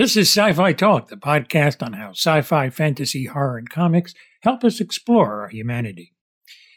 This 0.00 0.16
is 0.16 0.34
Sci 0.34 0.54
Fi 0.54 0.72
Talk, 0.72 1.08
the 1.08 1.16
podcast 1.16 1.82
on 1.82 1.92
how 1.92 2.12
sci 2.12 2.40
fi, 2.40 2.70
fantasy, 2.70 3.26
horror, 3.26 3.58
and 3.58 3.68
comics 3.68 4.14
help 4.40 4.64
us 4.64 4.80
explore 4.80 5.42
our 5.42 5.48
humanity. 5.48 6.14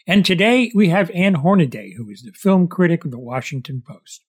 And 0.05 0.25
today 0.25 0.73
we 0.75 0.89
have 0.89 1.09
Ann 1.11 1.35
Hornaday, 1.35 1.93
who 1.93 2.09
is 2.09 2.23
the 2.23 2.33
film 2.33 2.67
critic 2.67 3.05
of 3.05 3.11
the 3.11 3.19
Washington 3.19 3.81
Post. 3.87 4.25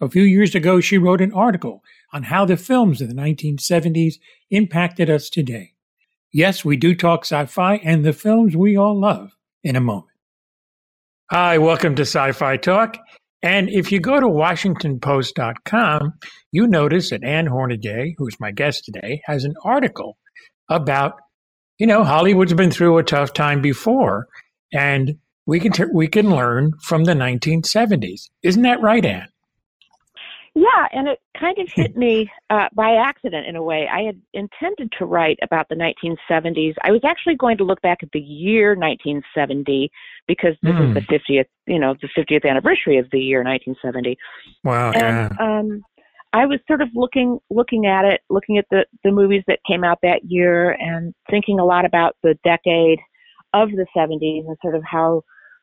A 0.00 0.08
few 0.08 0.22
years 0.22 0.54
ago, 0.54 0.80
she 0.80 0.96
wrote 0.96 1.20
an 1.20 1.34
article 1.34 1.82
on 2.14 2.22
how 2.22 2.46
the 2.46 2.56
films 2.56 3.02
of 3.02 3.08
the 3.08 3.14
1970s 3.14 4.14
impacted 4.50 5.10
us 5.10 5.28
today. 5.28 5.74
Yes, 6.32 6.64
we 6.64 6.78
do 6.78 6.94
talk 6.94 7.26
sci 7.26 7.44
fi 7.44 7.76
and 7.76 8.06
the 8.06 8.14
films 8.14 8.56
we 8.56 8.74
all 8.74 8.98
love 8.98 9.36
in 9.62 9.76
a 9.76 9.82
moment. 9.82 10.16
Hi, 11.30 11.58
welcome 11.58 11.94
to 11.94 12.06
Sci 12.06 12.32
Fi 12.32 12.56
Talk. 12.56 12.96
And 13.42 13.70
if 13.70 13.90
you 13.90 14.00
go 14.00 14.20
to 14.20 14.26
WashingtonPost.com, 14.26 16.12
you 16.52 16.66
notice 16.66 17.10
that 17.10 17.24
Ann 17.24 17.46
Hornaday, 17.46 18.14
who's 18.18 18.38
my 18.38 18.50
guest 18.50 18.84
today, 18.84 19.22
has 19.24 19.44
an 19.44 19.54
article 19.64 20.18
about, 20.68 21.14
you 21.78 21.86
know, 21.86 22.04
Hollywood's 22.04 22.52
been 22.52 22.70
through 22.70 22.98
a 22.98 23.02
tough 23.02 23.32
time 23.32 23.62
before, 23.62 24.26
and 24.72 25.16
we 25.46 25.58
can 25.58 25.72
t- 25.72 25.84
we 25.92 26.06
can 26.06 26.30
learn 26.30 26.72
from 26.82 27.04
the 27.04 27.14
1970s. 27.14 28.28
Isn't 28.42 28.62
that 28.62 28.82
right, 28.82 29.04
Ann? 29.04 29.28
Yeah, 30.54 30.88
and 30.92 31.06
it 31.06 31.20
kind 31.38 31.56
of 31.58 31.68
hit 31.72 31.96
me 31.96 32.28
uh, 32.50 32.68
by 32.74 32.94
accident 32.94 33.46
in 33.46 33.54
a 33.54 33.62
way. 33.62 33.88
I 33.90 34.02
had 34.02 34.20
intended 34.34 34.92
to 34.98 35.06
write 35.06 35.38
about 35.42 35.68
the 35.68 35.76
1970s. 35.76 36.74
I 36.82 36.90
was 36.90 37.02
actually 37.04 37.36
going 37.36 37.56
to 37.58 37.64
look 37.64 37.80
back 37.82 38.02
at 38.02 38.10
the 38.12 38.20
year 38.20 38.70
1970 38.70 39.90
because 40.30 40.54
this 40.62 40.72
mm. 40.72 40.88
is 40.88 40.94
the 40.94 41.18
50th, 41.18 41.46
you 41.66 41.80
know, 41.80 41.96
the 42.00 42.08
50th 42.16 42.48
anniversary 42.48 42.98
of 42.98 43.06
the 43.10 43.18
year 43.18 43.42
1970. 43.42 44.16
Wow. 44.62 44.92
And 44.92 45.36
yeah. 45.36 45.58
um, 45.58 45.82
I 46.32 46.46
was 46.46 46.60
sort 46.68 46.80
of 46.80 46.88
looking 46.94 47.40
looking 47.50 47.86
at 47.86 48.04
it, 48.04 48.20
looking 48.30 48.56
at 48.56 48.64
the 48.70 48.86
the 49.02 49.10
movies 49.10 49.42
that 49.48 49.58
came 49.68 49.82
out 49.82 49.98
that 50.04 50.20
year, 50.28 50.70
and 50.78 51.12
thinking 51.28 51.58
a 51.58 51.64
lot 51.64 51.84
about 51.84 52.14
the 52.22 52.36
decade 52.44 53.00
of 53.52 53.70
the 53.70 53.86
70s 53.96 54.46
and 54.46 54.56
sort 54.62 54.76
of 54.76 54.82
how 54.88 55.22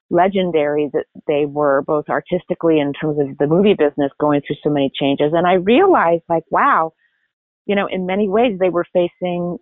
legendary 0.09 0.89
that 0.91 1.05
they 1.27 1.45
were, 1.45 1.81
both 1.83 2.09
artistically 2.09 2.79
in 2.81 2.91
terms 2.91 3.17
of 3.19 3.37
the 3.37 3.47
movie 3.47 3.73
business 3.73 4.11
going 4.19 4.41
through 4.45 4.57
so 4.61 4.69
many 4.69 4.91
changes. 4.99 5.31
And 5.33 5.47
I 5.47 5.53
realized, 5.53 6.23
like, 6.27 6.43
wow, 6.51 6.91
you 7.65 7.75
know, 7.75 7.87
in 7.89 8.05
many 8.05 8.27
ways 8.27 8.57
they 8.59 8.69
were 8.69 8.85
facing 8.91 9.57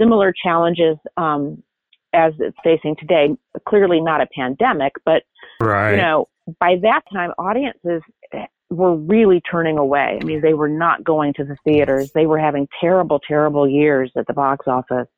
similar 0.00 0.32
challenges 0.32 0.96
um, 1.18 1.62
as 2.16 2.32
it's 2.38 2.56
facing 2.64 2.96
today. 2.96 3.36
Clearly 3.68 4.00
not 4.00 4.20
a 4.20 4.26
pandemic, 4.34 4.94
but 5.04 5.22
right. 5.60 5.92
you 5.92 5.96
know, 5.98 6.28
by 6.58 6.76
that 6.82 7.02
time, 7.12 7.30
audiences 7.38 8.02
were 8.70 8.96
really 8.96 9.40
turning 9.40 9.78
away. 9.78 10.18
I 10.20 10.24
mean, 10.24 10.40
they 10.40 10.54
were 10.54 10.68
not 10.68 11.04
going 11.04 11.34
to 11.34 11.44
the 11.44 11.56
theaters. 11.64 12.10
They 12.12 12.26
were 12.26 12.38
having 12.38 12.68
terrible, 12.80 13.20
terrible 13.20 13.68
years 13.68 14.10
at 14.16 14.26
the 14.26 14.32
box 14.32 14.66
office. 14.66 15.08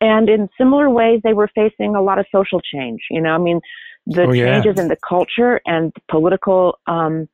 And 0.00 0.28
in 0.28 0.48
similar 0.58 0.90
ways, 0.90 1.20
they 1.24 1.32
were 1.32 1.48
facing 1.54 1.94
a 1.94 2.02
lot 2.02 2.18
of 2.18 2.26
social 2.30 2.60
change. 2.60 3.00
You 3.10 3.20
know, 3.20 3.30
I 3.30 3.38
mean, 3.38 3.60
the 4.06 4.24
oh, 4.24 4.32
yeah. 4.32 4.60
changes 4.60 4.80
in 4.80 4.88
the 4.88 4.98
culture 5.08 5.60
and 5.66 5.92
political 6.10 6.78
um, 6.86 7.28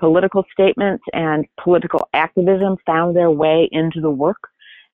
political 0.00 0.44
statements 0.50 1.04
and 1.12 1.44
political 1.62 2.08
activism 2.14 2.76
found 2.86 3.14
their 3.14 3.30
way 3.30 3.68
into 3.70 4.00
the 4.00 4.10
work, 4.10 4.48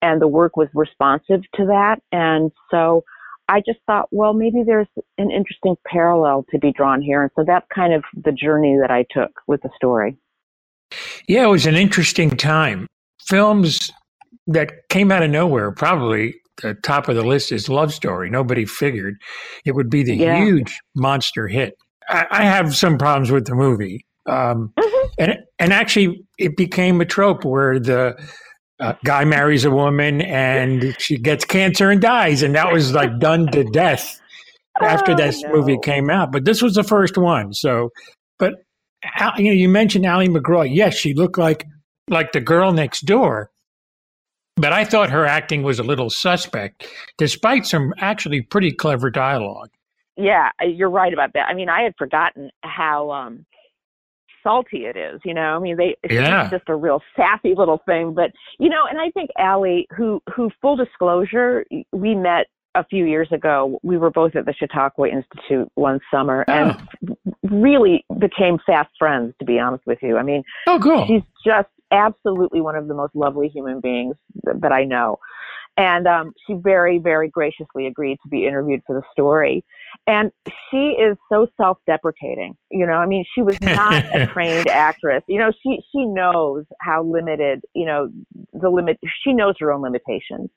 and 0.02 0.22
the 0.22 0.28
work 0.28 0.56
was 0.56 0.70
responsive 0.74 1.42
to 1.56 1.66
that. 1.66 1.98
And 2.12 2.52
so, 2.72 3.04
I 3.50 3.60
just 3.60 3.80
thought, 3.86 4.08
well, 4.12 4.34
maybe 4.34 4.64
there's 4.66 4.88
an 5.18 5.32
interesting 5.32 5.76
parallel 5.86 6.46
to 6.52 6.60
be 6.60 6.72
drawn 6.72 7.02
here, 7.02 7.24
and 7.24 7.32
so 7.36 7.44
that's 7.46 7.66
kind 7.74 7.94
of 7.94 8.04
the 8.14 8.32
journey 8.32 8.78
that 8.82 8.92
I 8.92 9.06
took 9.12 9.32
with 9.48 9.62
the 9.62 9.70
story. 9.76 10.18
Yeah, 11.28 11.44
it 11.44 11.50
was 11.50 11.66
an 11.66 11.76
interesting 11.76 12.32
time. 12.32 12.88
Films 13.28 13.92
that 14.48 14.72
came 14.90 15.12
out 15.12 15.24
of 15.24 15.30
nowhere 15.30 15.72
probably 15.72 16.36
the 16.62 16.74
top 16.76 17.08
of 17.08 17.16
the 17.16 17.24
list 17.24 17.52
is 17.52 17.70
Love 17.70 17.94
Story. 17.94 18.30
Nobody 18.30 18.66
figured 18.66 19.16
it 19.66 19.74
would 19.74 19.90
be 19.90 20.04
the 20.04 20.16
yeah. 20.16 20.44
huge 20.44 20.80
monster 20.96 21.48
hit. 21.48 21.76
I, 22.10 22.28
I, 22.30 22.44
have 22.44 22.76
some 22.76 22.98
problems 22.98 23.32
with 23.32 23.46
the 23.46 23.56
movie, 23.56 24.06
um, 24.26 24.74
mm-hmm. 24.78 25.08
and 25.18 25.38
and 25.58 25.74
actually, 25.74 26.26
it 26.38 26.58
became 26.58 27.00
a 27.00 27.06
trope 27.06 27.46
where 27.46 27.80
the 27.80 28.16
uh, 28.84 28.94
guy 29.04 29.26
marries 29.26 29.66
a 29.66 29.72
woman 29.72 30.22
and 30.22 30.96
she 31.00 31.18
gets 31.18 31.46
cancer 31.46 31.90
and 31.90 32.02
dies, 32.02 32.44
and 32.44 32.56
that 32.56 32.72
was 32.72 32.94
like 32.94 33.20
done 33.20 33.48
to 33.48 33.64
death 33.66 34.20
after 34.82 35.14
oh, 35.14 35.16
this 35.16 35.42
no. 35.44 35.54
movie 35.54 35.78
came 35.82 36.10
out. 36.10 36.32
But 36.32 36.46
this 36.46 36.62
was 36.62 36.76
the 36.76 36.84
first 36.84 37.18
one, 37.18 37.54
so. 37.54 37.90
But 38.40 38.54
you 39.38 39.46
know, 39.46 39.52
you 39.52 39.70
mentioned 39.70 40.06
Ali 40.06 40.28
MacGraw. 40.28 40.64
Yes, 40.74 40.96
she 40.96 41.14
looked 41.14 41.38
like 41.38 41.66
like 42.10 42.32
the 42.32 42.42
girl 42.42 42.74
next 42.74 43.02
door 43.02 43.52
but 44.56 44.74
I 44.74 44.86
thought 44.86 45.10
her 45.10 45.26
acting 45.26 45.64
was 45.64 45.80
a 45.80 45.84
little 45.84 46.10
suspect, 46.10 46.88
despite 47.18 47.66
some 47.66 47.94
actually 47.98 48.42
pretty 48.42 48.72
clever 48.72 49.10
dialogue. 49.10 49.70
Yeah, 50.16 50.50
you're 50.62 50.92
right 50.92 51.12
about 51.12 51.34
that. 51.34 51.48
I 51.50 51.56
mean, 51.56 51.70
I 51.70 51.82
had 51.82 51.94
forgotten 51.98 52.52
how 52.62 53.12
um, 53.12 53.46
salty 54.44 54.86
it 54.86 54.96
is. 54.96 55.22
You 55.26 55.34
know, 55.34 55.56
I 55.56 55.60
mean, 55.60 55.78
they 55.78 55.96
yeah. 56.10 56.44
it's 56.44 56.52
just 56.52 56.70
a 56.70 56.76
real 56.76 57.02
sassy 57.16 57.54
little 57.56 57.82
thing. 57.86 58.14
But 58.14 58.32
you 58.60 58.70
know, 58.70 58.84
and 58.90 59.00
I 59.00 59.10
think 59.12 59.30
Ali, 59.38 59.88
who 59.96 60.22
who 60.36 60.52
full 60.62 60.76
disclosure, 60.76 61.66
we 61.92 62.16
met 62.16 62.48
a 62.76 62.84
few 62.86 63.06
years 63.06 63.28
ago. 63.32 63.80
We 63.84 63.98
were 63.98 64.12
both 64.12 64.36
at 64.36 64.46
the 64.46 64.54
Chautauqua 64.54 65.08
Institute 65.10 65.70
one 65.76 66.00
summer, 66.12 66.46
oh. 66.48 66.52
and 66.52 67.18
really 67.44 68.06
became 68.20 68.58
fast 68.66 68.92
friends. 69.00 69.34
To 69.40 69.46
be 69.46 69.60
honest 69.60 69.84
with 69.86 70.00
you, 70.02 70.18
I 70.18 70.24
mean, 70.24 70.44
oh, 70.68 70.80
cool. 70.82 71.06
She's 71.08 71.24
just 71.46 71.70
absolutely 71.92 72.62
one 72.62 72.76
of 72.76 72.88
the 72.88 72.94
most 72.94 73.16
lovely 73.16 73.48
human 73.50 73.80
beings 73.80 74.16
that 74.44 74.72
I 74.72 74.84
know. 74.84 75.20
And 75.76 76.08
um, 76.08 76.34
she 76.46 76.54
very, 76.54 77.00
very 77.00 77.30
graciously 77.30 77.88
agreed 77.88 78.18
to 78.24 78.30
be 78.30 78.46
interviewed 78.46 78.82
for 78.86 78.96
the 78.96 79.02
story. 79.12 79.64
And 80.06 80.32
she 80.70 80.96
is 81.00 81.18
so 81.32 81.48
self-deprecating. 81.58 82.56
You 82.70 82.86
know, 82.86 82.94
I 82.94 83.08
mean, 83.08 83.26
she 83.34 83.42
was 83.42 83.60
not 83.62 84.04
a 84.14 84.28
trained 84.34 84.68
actress. 84.68 85.24
You 85.28 85.40
know, 85.40 85.52
she 85.64 85.80
she 85.92 86.06
knows 86.06 86.66
how 86.80 87.04
limited. 87.04 87.62
You 87.74 87.86
know, 87.86 88.10
the 88.54 88.70
limit. 88.70 89.00
She 89.24 89.34
knows 89.34 89.56
her 89.60 89.72
own 89.72 89.82
limitations. 89.82 90.50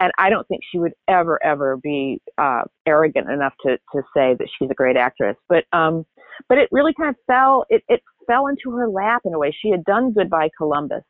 And 0.00 0.10
I 0.18 0.30
don't 0.30 0.46
think 0.48 0.62
she 0.70 0.78
would 0.78 0.94
ever, 1.06 1.38
ever 1.44 1.76
be 1.76 2.20
uh, 2.36 2.62
arrogant 2.86 3.30
enough 3.30 3.54
to 3.64 3.78
to 3.92 4.02
say 4.14 4.34
that 4.38 4.48
she's 4.58 4.70
a 4.70 4.74
great 4.74 4.96
actress. 4.96 5.36
But 5.48 5.64
um, 5.72 6.04
but 6.48 6.58
it 6.58 6.68
really 6.72 6.94
kind 6.94 7.10
of 7.10 7.16
fell. 7.26 7.64
It 7.68 7.82
it 7.88 8.00
fell 8.26 8.46
into 8.46 8.70
her 8.76 8.88
lap 8.88 9.22
in 9.24 9.34
a 9.34 9.38
way. 9.38 9.54
She 9.60 9.70
had 9.70 9.84
done 9.84 10.12
Goodbye 10.12 10.50
Columbus. 10.56 11.02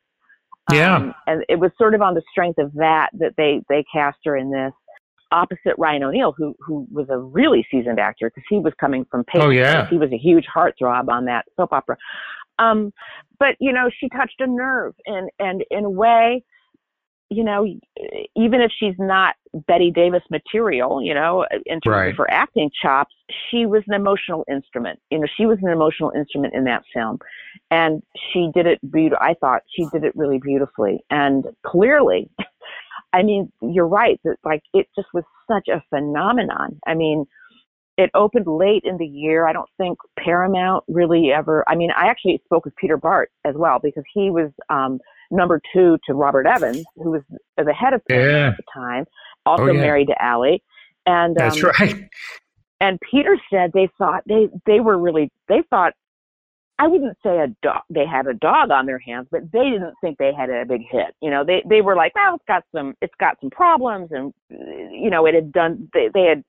Yeah. 0.71 0.97
Um, 0.97 1.15
and 1.27 1.45
it 1.49 1.59
was 1.59 1.71
sort 1.77 1.95
of 1.95 2.03
on 2.03 2.15
the 2.15 2.23
strength 2.31 2.59
of 2.59 2.73
that 2.75 3.11
that 3.15 3.35
they 3.37 3.63
they 3.69 3.85
cast 3.93 4.19
her 4.25 4.37
in 4.37 4.51
this 4.51 4.73
opposite 5.33 5.75
Ryan 5.79 6.05
O'Neal, 6.05 6.35
who 6.37 6.55
who 6.61 6.87
was 6.91 7.07
a 7.11 7.19
really 7.19 7.67
seasoned 7.71 7.99
actor 7.99 8.31
because 8.31 8.45
he 8.49 8.59
was 8.59 8.73
coming 8.79 9.05
from 9.11 9.25
Paper. 9.25 9.47
Oh 9.47 9.51
yeah. 9.51 9.89
He 9.89 9.99
was 9.99 10.13
a 10.13 10.19
huge 10.19 10.47
heartthrob 10.55 11.09
on 11.09 11.25
that 11.25 11.47
soap 11.57 11.73
opera. 11.73 11.97
Um, 12.59 12.93
but 13.39 13.57
you 13.61 13.73
know, 13.73 13.91
she 13.99 14.09
touched 14.11 14.41
a 14.41 14.47
nerve, 14.47 14.95
and 15.07 15.31
and 15.39 15.65
in 15.71 15.85
a 15.85 15.91
way, 15.91 16.45
you 17.33 17.45
know, 17.45 17.65
even 18.37 18.61
if 18.61 18.71
she's 18.79 18.95
not 18.99 19.35
Bette 19.67 19.91
Davis 19.91 20.23
material, 20.31 21.03
you 21.03 21.15
know, 21.15 21.45
in 21.67 21.81
terms 21.81 21.95
right. 21.95 22.11
of 22.11 22.17
her 22.17 22.31
acting 22.31 22.71
chops, 22.83 23.15
she 23.51 23.67
was 23.67 23.83
an 23.89 23.95
emotional 23.95 24.45
instrument. 24.51 24.99
You 25.11 25.21
know, 25.21 25.27
she 25.37 25.47
was 25.47 25.59
an 25.63 25.69
emotional 25.69 26.13
instrument 26.17 26.55
in 26.55 26.65
that 26.65 26.83
film, 26.95 27.19
and 27.71 28.03
she 28.33 28.51
did 28.55 28.67
it 28.67 28.79
beautiful. 28.91 29.19
I 29.21 29.35
thought 29.35 29.63
she 29.75 29.87
did 29.93 30.05
it 30.05 30.15
really 30.17 30.39
beautifully, 30.39 31.05
and 31.11 31.45
clearly, 31.67 32.31
I 33.13 33.23
mean, 33.23 33.53
you're 33.61 33.89
right 33.89 34.19
that 34.25 34.37
like 34.45 34.63
it 34.73 34.87
just 34.97 35.09
was 35.13 35.25
such 35.51 35.69
a 35.69 35.83
phenomenon. 35.91 36.81
I 36.87 36.95
mean, 36.95 37.27
it 37.99 38.11
opened 38.15 38.47
late 38.47 38.83
in 38.85 38.97
the 38.97 39.07
year. 39.07 39.47
I 39.47 39.53
don't 39.53 39.69
think 39.77 39.99
Paramount 40.19 40.85
really 40.89 41.31
ever. 41.31 41.65
I 41.69 41.75
mean, 41.75 41.91
I 41.91 42.07
actually 42.07 42.41
spoke 42.45 42.65
with 42.65 42.77
Peter 42.77 42.97
Bart 42.97 43.31
as 43.45 43.55
well 43.57 43.79
because 43.83 44.05
he 44.15 44.31
was. 44.31 44.51
um 44.71 44.99
number 45.33 45.61
two 45.73 45.99
to 46.07 46.15
Robert 46.15 46.47
Evans, 46.47 46.85
who 46.97 47.11
was 47.11 47.23
the 47.57 47.73
head 47.73 47.95
of 47.95 48.03
Paramount 48.09 48.37
yeah. 48.37 48.49
at 48.49 48.57
the 48.57 48.63
time, 48.73 49.05
also 49.47 49.65
oh, 49.65 49.73
yeah. 49.73 49.81
married 49.81 50.09
to 50.09 50.25
Ali. 50.25 50.63
And 51.07 51.35
that's 51.35 51.63
um, 51.63 51.73
right. 51.81 52.09
And 52.81 52.99
Peter 53.09 53.39
said 53.49 53.71
they 53.73 53.89
thought 53.97 54.25
they 54.27 54.49
they 54.67 54.81
were 54.81 54.99
really 54.99 55.31
they 55.49 55.63
thought 55.71 55.93
I 56.81 56.89
wouldn't 56.89 57.17
say 57.23 57.39
a 57.39 57.47
dog 57.63 57.83
they 57.91 58.05
had 58.05 58.27
a 58.27 58.35
dog 58.35 58.73
on 58.73 58.87
their 58.87 58.99
hands, 58.99 59.29
but 59.31 59.43
they 59.53 59.71
didn't 59.71 59.95
think 60.01 60.19
they 60.19 60.33
had 60.35 60.51
a 60.51 60.65
big 60.65 60.81
hit. 60.91 61.15
You 61.21 61.31
know, 61.31 61.45
they 61.45 61.63
they 61.69 61.81
were 61.81 61.95
like, 61.95 62.13
well, 62.17 62.35
it's 62.35 62.45
got 62.49 62.65
some 62.75 62.95
it's 63.01 63.15
got 63.21 63.37
some 63.41 63.51
problems, 63.51 64.11
and 64.11 64.35
you 64.51 65.11
know, 65.11 65.27
it 65.27 65.35
had 65.35 65.53
done 65.53 65.89
they 65.95 66.09
they 66.13 66.25
had 66.25 66.43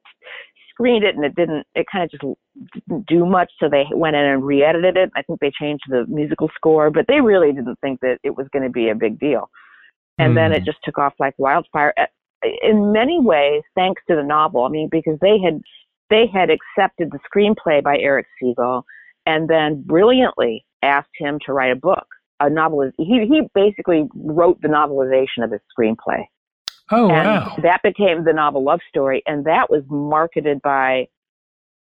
screened 0.73 1.03
it 1.03 1.15
and 1.15 1.25
it 1.25 1.35
didn't 1.35 1.65
it 1.75 1.85
kind 1.91 2.03
of 2.03 2.11
just 2.11 2.23
didn't 2.73 3.05
do 3.07 3.25
much 3.25 3.51
so 3.59 3.69
they 3.69 3.85
went 3.93 4.15
in 4.15 4.23
and 4.23 4.43
re-edited 4.43 4.97
it 4.97 5.11
i 5.15 5.21
think 5.21 5.39
they 5.39 5.51
changed 5.59 5.83
the 5.89 6.05
musical 6.07 6.49
score 6.55 6.89
but 6.89 7.05
they 7.07 7.21
really 7.21 7.51
didn't 7.51 7.79
think 7.81 7.99
that 8.01 8.17
it 8.23 8.35
was 8.35 8.47
going 8.51 8.63
to 8.63 8.69
be 8.69 8.89
a 8.89 8.95
big 8.95 9.19
deal 9.19 9.49
and 10.17 10.31
mm. 10.31 10.35
then 10.35 10.51
it 10.51 10.59
hmm. 10.59 10.65
just 10.65 10.77
took 10.83 10.97
off 10.97 11.13
like 11.19 11.33
wildfire 11.37 11.93
in 12.61 12.91
many 12.91 13.19
ways 13.19 13.61
thanks 13.75 14.01
to 14.07 14.15
the 14.15 14.23
novel 14.23 14.63
i 14.63 14.69
mean 14.69 14.89
because 14.91 15.17
they 15.21 15.39
had 15.43 15.61
they 16.09 16.25
had 16.31 16.49
accepted 16.49 17.11
the 17.11 17.19
screenplay 17.27 17.81
by 17.81 17.97
Erich 17.97 18.27
Segal 18.41 18.83
and 19.25 19.49
then 19.49 19.81
brilliantly 19.83 20.65
asked 20.83 21.09
him 21.17 21.39
to 21.45 21.53
write 21.53 21.71
a 21.71 21.75
book 21.75 22.05
a 22.39 22.49
novel. 22.49 22.91
He 22.97 23.25
he 23.27 23.41
basically 23.53 24.07
wrote 24.15 24.61
the 24.61 24.67
novelization 24.67 25.43
of 25.43 25.51
his 25.51 25.61
screenplay. 25.77 26.25
Oh 26.91 27.09
and 27.09 27.27
wow! 27.27 27.55
That 27.63 27.81
became 27.83 28.23
the 28.25 28.33
novel 28.33 28.63
Love 28.63 28.81
Story, 28.89 29.23
and 29.25 29.45
that 29.45 29.69
was 29.69 29.83
marketed 29.89 30.61
by 30.61 31.07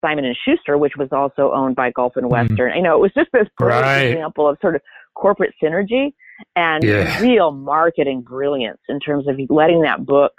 Simon 0.01 0.25
and 0.25 0.35
Schuster, 0.45 0.77
which 0.77 0.93
was 0.97 1.09
also 1.11 1.51
owned 1.53 1.75
by 1.75 1.91
Gulf 1.91 2.13
and 2.15 2.25
Mm-hmm. 2.25 2.31
Western. 2.51 2.75
You 2.75 2.83
know, 2.83 2.95
it 2.95 2.99
was 3.01 3.11
just 3.15 3.29
this 3.33 3.47
great 3.57 3.81
Right. 3.81 4.11
example 4.11 4.47
of 4.47 4.57
sort 4.61 4.75
of 4.75 4.81
corporate 5.15 5.53
synergy 5.61 6.13
and 6.55 6.83
Yeah. 6.83 7.19
real 7.21 7.51
marketing 7.51 8.21
brilliance 8.21 8.79
in 8.87 8.99
terms 8.99 9.27
of 9.27 9.35
letting 9.49 9.81
that 9.81 10.05
book 10.05 10.31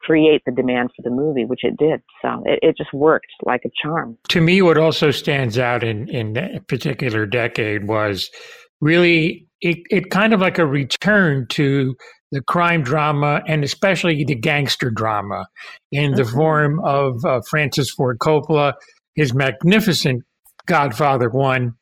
create 0.00 0.42
the 0.46 0.52
demand 0.52 0.90
for 0.96 1.02
the 1.02 1.10
movie, 1.10 1.44
which 1.44 1.64
it 1.64 1.76
did. 1.76 2.00
So 2.22 2.42
it, 2.46 2.58
it 2.62 2.76
just 2.76 2.92
worked 2.92 3.26
like 3.44 3.62
a 3.64 3.70
charm. 3.80 4.16
to 4.28 4.40
me, 4.40 4.62
what 4.62 4.78
also 4.78 5.10
stands 5.10 5.58
out 5.58 5.82
in 5.84 6.08
in 6.08 6.32
that 6.34 6.66
particular 6.68 7.26
decade 7.26 7.86
was 7.88 8.30
really 8.80 9.46
it, 9.60 9.78
it 9.90 10.10
kind 10.10 10.32
of 10.34 10.40
like 10.40 10.58
a 10.58 10.66
return 10.66 11.46
to 11.48 11.96
the 12.32 12.42
crime 12.42 12.82
drama 12.82 13.42
and 13.46 13.62
especially 13.62 14.24
the 14.24 14.34
gangster 14.34 14.90
drama 14.90 15.46
in 15.92 16.12
the 16.12 16.24
form 16.24 16.80
of 16.84 17.24
uh, 17.24 17.40
Francis 17.48 17.90
Ford 17.90 18.18
Coppola, 18.18 18.74
his 19.14 19.32
magnificent 19.32 20.24
Godfather 20.66 21.30
one, 21.30 21.74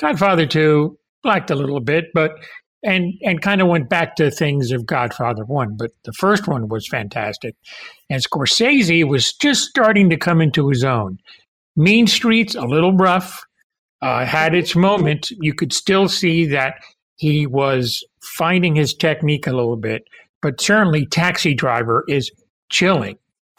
Godfather 0.00 0.46
two, 0.46 0.98
liked 1.22 1.50
a 1.50 1.54
little 1.54 1.80
bit, 1.80 2.06
but 2.12 2.32
and 2.82 3.14
and 3.22 3.40
kind 3.40 3.62
of 3.62 3.68
went 3.68 3.88
back 3.88 4.16
to 4.16 4.30
things 4.30 4.70
of 4.70 4.84
Godfather 4.84 5.44
one, 5.44 5.76
but 5.76 5.92
the 6.04 6.12
first 6.12 6.46
one 6.46 6.68
was 6.68 6.86
fantastic, 6.86 7.56
and 8.10 8.22
Scorsese 8.22 9.08
was 9.08 9.32
just 9.32 9.62
starting 9.62 10.10
to 10.10 10.16
come 10.16 10.40
into 10.40 10.68
his 10.68 10.84
own. 10.84 11.18
Mean 11.76 12.06
Streets, 12.06 12.54
a 12.54 12.62
little 12.66 12.94
rough, 12.94 13.44
uh, 14.02 14.24
had 14.26 14.54
its 14.54 14.76
moment. 14.76 15.30
You 15.40 15.54
could 15.54 15.72
still 15.72 16.08
see 16.08 16.46
that 16.46 16.74
he 17.16 17.46
was 17.46 18.04
finding 18.36 18.74
his 18.74 18.94
technique 18.94 19.46
a 19.46 19.52
little 19.52 19.76
bit, 19.76 20.02
but 20.42 20.60
certainly 20.60 21.06
Taxi 21.06 21.54
Driver 21.54 22.04
is 22.08 22.30
chilling. 22.70 23.16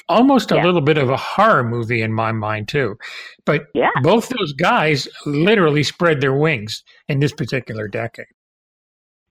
Almost 0.08 0.52
a 0.52 0.56
Yeah. 0.56 0.66
little 0.66 0.82
bit 0.82 0.98
of 0.98 1.10
a 1.10 1.18
horror 1.18 1.64
movie 1.64 2.02
in 2.02 2.14
my 2.14 2.32
mind, 2.32 2.68
too. 2.68 2.96
But 3.46 3.68
Yeah. 3.74 3.90
both 4.04 4.30
those 4.30 4.54
guys 4.54 5.08
literally 5.26 5.84
spread 5.84 6.22
their 6.22 6.36
wings 6.36 6.84
in 7.08 7.20
this 7.20 7.32
particular 7.34 7.88
decade. 7.88 8.28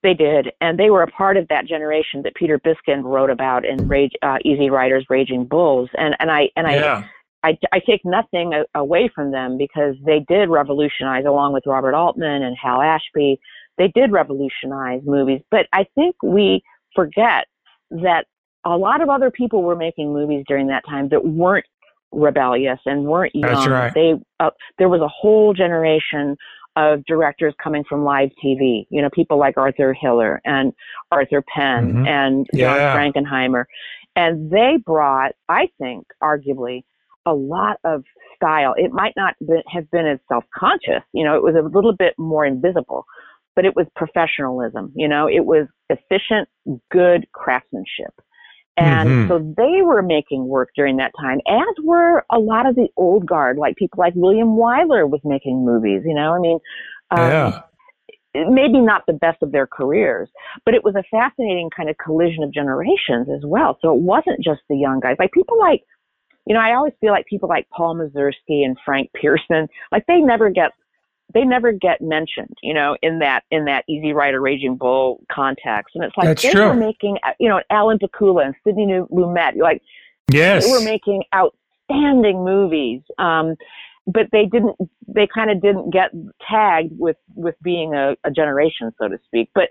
They 0.03 0.13
did, 0.13 0.51
and 0.61 0.77
they 0.77 0.89
were 0.89 1.01
a 1.01 1.07
part 1.07 1.37
of 1.37 1.47
that 1.47 1.65
generation 1.65 2.21
that 2.23 2.35
Peter 2.35 2.59
Biskind 2.59 3.03
wrote 3.05 3.29
about 3.31 3.65
in 3.65 3.87
Rage, 3.87 4.11
uh, 4.21 4.37
Easy 4.43 4.69
Riders, 4.69 5.05
Raging 5.09 5.45
Bulls, 5.45 5.89
and 5.97 6.15
and 6.19 6.29
I 6.29 6.49
and 6.55 6.67
I 6.67 6.75
yeah. 6.75 7.03
I, 7.43 7.57
I 7.71 7.79
take 7.79 8.01
nothing 8.03 8.53
away 8.73 9.07
from 9.13 9.31
them 9.31 9.57
because 9.57 9.95
they 10.05 10.25
did 10.27 10.49
revolutionize, 10.49 11.25
along 11.25 11.53
with 11.53 11.63
Robert 11.67 11.93
Altman 11.93 12.43
and 12.43 12.55
Hal 12.61 12.81
Ashby, 12.81 13.39
they 13.77 13.89
did 13.89 14.11
revolutionize 14.11 15.01
movies. 15.05 15.41
But 15.51 15.67
I 15.73 15.85
think 15.95 16.15
we 16.23 16.63
forget 16.95 17.45
that 17.91 18.25
a 18.65 18.77
lot 18.77 19.01
of 19.01 19.09
other 19.09 19.29
people 19.31 19.61
were 19.63 19.75
making 19.75 20.11
movies 20.13 20.43
during 20.47 20.67
that 20.67 20.83
time 20.87 21.09
that 21.09 21.25
weren't 21.25 21.65
rebellious 22.11 22.79
and 22.85 23.05
weren't 23.05 23.35
young. 23.35 23.51
That's 23.53 23.67
right. 23.67 23.93
They 23.93 24.13
uh, 24.39 24.51
there 24.77 24.89
was 24.89 25.01
a 25.01 25.07
whole 25.07 25.53
generation 25.53 26.35
of 26.77 27.05
directors 27.05 27.53
coming 27.63 27.83
from 27.87 28.03
live 28.03 28.29
TV. 28.43 28.85
You 28.89 29.01
know, 29.01 29.09
people 29.13 29.37
like 29.37 29.57
Arthur 29.57 29.93
Hiller 29.93 30.41
and 30.45 30.73
Arthur 31.11 31.41
Penn 31.55 31.93
Mhm. 31.93 32.07
and 32.07 32.47
John 32.53 32.75
Yeah. 32.75 32.95
Frankenheimer, 32.97 33.65
and 34.15 34.49
they 34.49 34.77
brought, 34.85 35.33
I 35.47 35.69
think, 35.79 36.05
arguably 36.21 36.83
a 37.25 37.33
lot 37.33 37.77
of 37.83 38.03
style. 38.35 38.73
It 38.77 38.91
might 38.91 39.13
not 39.15 39.35
be, 39.45 39.61
have 39.67 39.89
been 39.89 40.05
as 40.05 40.19
self-conscious, 40.27 41.01
you 41.13 41.23
know, 41.23 41.35
it 41.35 41.43
was 41.43 41.55
a 41.55 41.61
little 41.61 41.93
bit 41.93 42.13
more 42.17 42.45
invisible, 42.45 43.05
but 43.55 43.65
it 43.65 43.75
was 43.75 43.87
professionalism, 43.95 44.91
you 44.95 45.07
know, 45.07 45.27
it 45.27 45.45
was 45.45 45.67
efficient, 45.89 46.47
good 46.91 47.25
craftsmanship. 47.33 48.13
And 48.77 49.09
Mhm. 49.09 49.27
so 49.29 49.53
they 49.57 49.81
were 49.83 50.01
making 50.01 50.47
work 50.47 50.69
during 50.75 50.97
that 50.97 51.13
time, 51.19 51.39
as 51.47 51.75
were 51.83 52.25
a 52.29 52.39
lot 52.39 52.65
of 52.65 52.75
the 52.75 52.89
old 52.97 53.25
guard, 53.25 53.57
like 53.57 53.77
people 53.77 53.99
like 53.99 54.13
William 54.15 54.49
Wyler 54.49 55.09
was 55.09 55.21
making 55.23 55.63
movies, 55.63 56.01
you 56.05 56.13
know, 56.13 56.33
I 56.33 56.39
mean, 56.39 56.59
um, 57.11 57.29
yeah. 57.29 57.61
maybe 58.49 58.81
not 58.81 59.03
the 59.07 59.13
best 59.13 59.41
of 59.41 59.53
their 59.53 59.65
careers, 59.65 60.29
but 60.65 60.73
it 60.73 60.83
was 60.83 60.95
a 60.95 61.03
fascinating 61.09 61.69
kind 61.69 61.89
of 61.89 61.97
collision 61.97 62.43
of 62.43 62.51
generations 62.51 63.29
as 63.33 63.45
well. 63.45 63.77
So 63.81 63.95
it 63.95 64.01
wasn't 64.01 64.43
just 64.43 64.59
the 64.67 64.75
young 64.75 64.99
guys, 64.99 65.15
like 65.19 65.31
people 65.31 65.57
like, 65.57 65.81
you 66.45 66.53
know, 66.53 66.59
I 66.59 66.75
always 66.75 66.93
feel 66.99 67.11
like 67.11 67.25
people 67.27 67.47
like 67.47 67.69
Paul 67.69 67.95
Mazursky 67.95 68.65
and 68.65 68.77
Frank 68.83 69.09
Pierson, 69.13 69.69
like 69.91 70.05
they 70.07 70.19
never 70.19 70.49
get, 70.49 70.71
they 71.33 71.43
never 71.43 71.71
get 71.71 72.01
mentioned, 72.01 72.55
you 72.61 72.73
know, 72.73 72.95
in 73.01 73.19
that 73.19 73.43
in 73.51 73.65
that 73.65 73.83
Easy 73.89 74.13
Rider 74.13 74.39
Raging 74.39 74.77
Bull 74.77 75.21
context. 75.31 75.95
And 75.95 76.03
it's 76.03 76.15
like 76.17 76.27
That's 76.27 76.43
they 76.43 76.51
true. 76.51 76.67
were 76.67 76.73
making, 76.75 77.17
you 77.39 77.49
know, 77.49 77.61
Alan 77.69 77.99
Pakula 77.99 78.45
and 78.45 78.55
Sidney 78.63 78.87
Lumet, 79.11 79.57
like 79.57 79.81
Yes. 80.31 80.65
they 80.65 80.71
were 80.71 80.81
making 80.83 81.23
outstanding 81.35 82.43
movies 82.43 83.01
um 83.19 83.55
but 84.07 84.27
they 84.31 84.45
didn't 84.45 84.75
they 85.07 85.27
kind 85.31 85.51
of 85.51 85.61
didn't 85.61 85.91
get 85.91 86.11
tagged 86.49 86.91
with 86.97 87.17
with 87.35 87.55
being 87.61 87.93
a, 87.93 88.15
a 88.23 88.31
generation 88.31 88.91
so 88.99 89.07
to 89.07 89.17
speak 89.27 89.49
but 89.53 89.69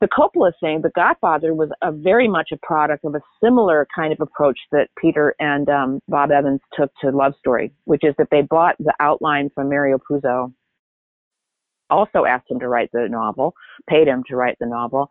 the 0.00 0.08
Coppola 0.08 0.52
thing, 0.60 0.82
The 0.82 0.90
Godfather, 0.90 1.54
was 1.54 1.70
a 1.80 1.90
very 1.90 2.28
much 2.28 2.50
a 2.52 2.58
product 2.58 3.04
of 3.04 3.14
a 3.14 3.22
similar 3.42 3.86
kind 3.94 4.12
of 4.12 4.20
approach 4.20 4.58
that 4.70 4.88
Peter 4.98 5.34
and 5.38 5.68
um, 5.70 6.00
Bob 6.08 6.30
Evans 6.30 6.60
took 6.74 6.90
to 7.00 7.10
Love 7.10 7.32
Story, 7.38 7.72
which 7.84 8.02
is 8.04 8.14
that 8.18 8.28
they 8.30 8.42
bought 8.42 8.76
the 8.78 8.92
outline 9.00 9.50
from 9.54 9.70
Mario 9.70 9.98
Puzo, 9.98 10.52
also 11.90 12.24
asked 12.24 12.50
him 12.50 12.60
to 12.60 12.68
write 12.68 12.90
the 12.92 13.08
novel, 13.08 13.54
paid 13.88 14.08
him 14.08 14.22
to 14.28 14.36
write 14.36 14.56
the 14.60 14.66
novel, 14.66 15.08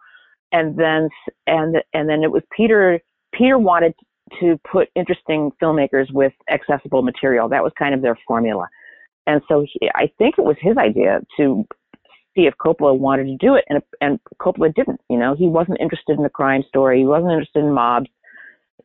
and 0.51 0.77
then 0.77 1.09
and 1.47 1.77
and 1.93 2.09
then 2.09 2.23
it 2.23 2.31
was 2.31 2.43
Peter. 2.55 2.99
Peter 3.33 3.57
wanted 3.57 3.93
to 4.39 4.59
put 4.71 4.89
interesting 4.95 5.51
filmmakers 5.61 6.11
with 6.11 6.33
accessible 6.51 7.01
material. 7.01 7.49
That 7.49 7.63
was 7.63 7.73
kind 7.77 7.93
of 7.93 8.01
their 8.01 8.17
formula. 8.27 8.67
And 9.25 9.41
so 9.47 9.65
he, 9.67 9.89
I 9.95 10.11
think 10.17 10.35
it 10.37 10.43
was 10.43 10.57
his 10.59 10.77
idea 10.77 11.21
to 11.37 11.65
see 12.35 12.43
if 12.43 12.53
Coppola 12.63 12.97
wanted 12.97 13.25
to 13.25 13.37
do 13.37 13.55
it, 13.55 13.65
and 13.69 13.81
and 14.01 14.19
Coppola 14.39 14.73
didn't. 14.73 15.01
You 15.09 15.17
know, 15.17 15.35
he 15.35 15.47
wasn't 15.47 15.79
interested 15.79 16.17
in 16.17 16.23
the 16.23 16.29
crime 16.29 16.63
story. 16.67 16.99
He 16.99 17.05
wasn't 17.05 17.31
interested 17.31 17.63
in 17.63 17.73
mobs. 17.73 18.09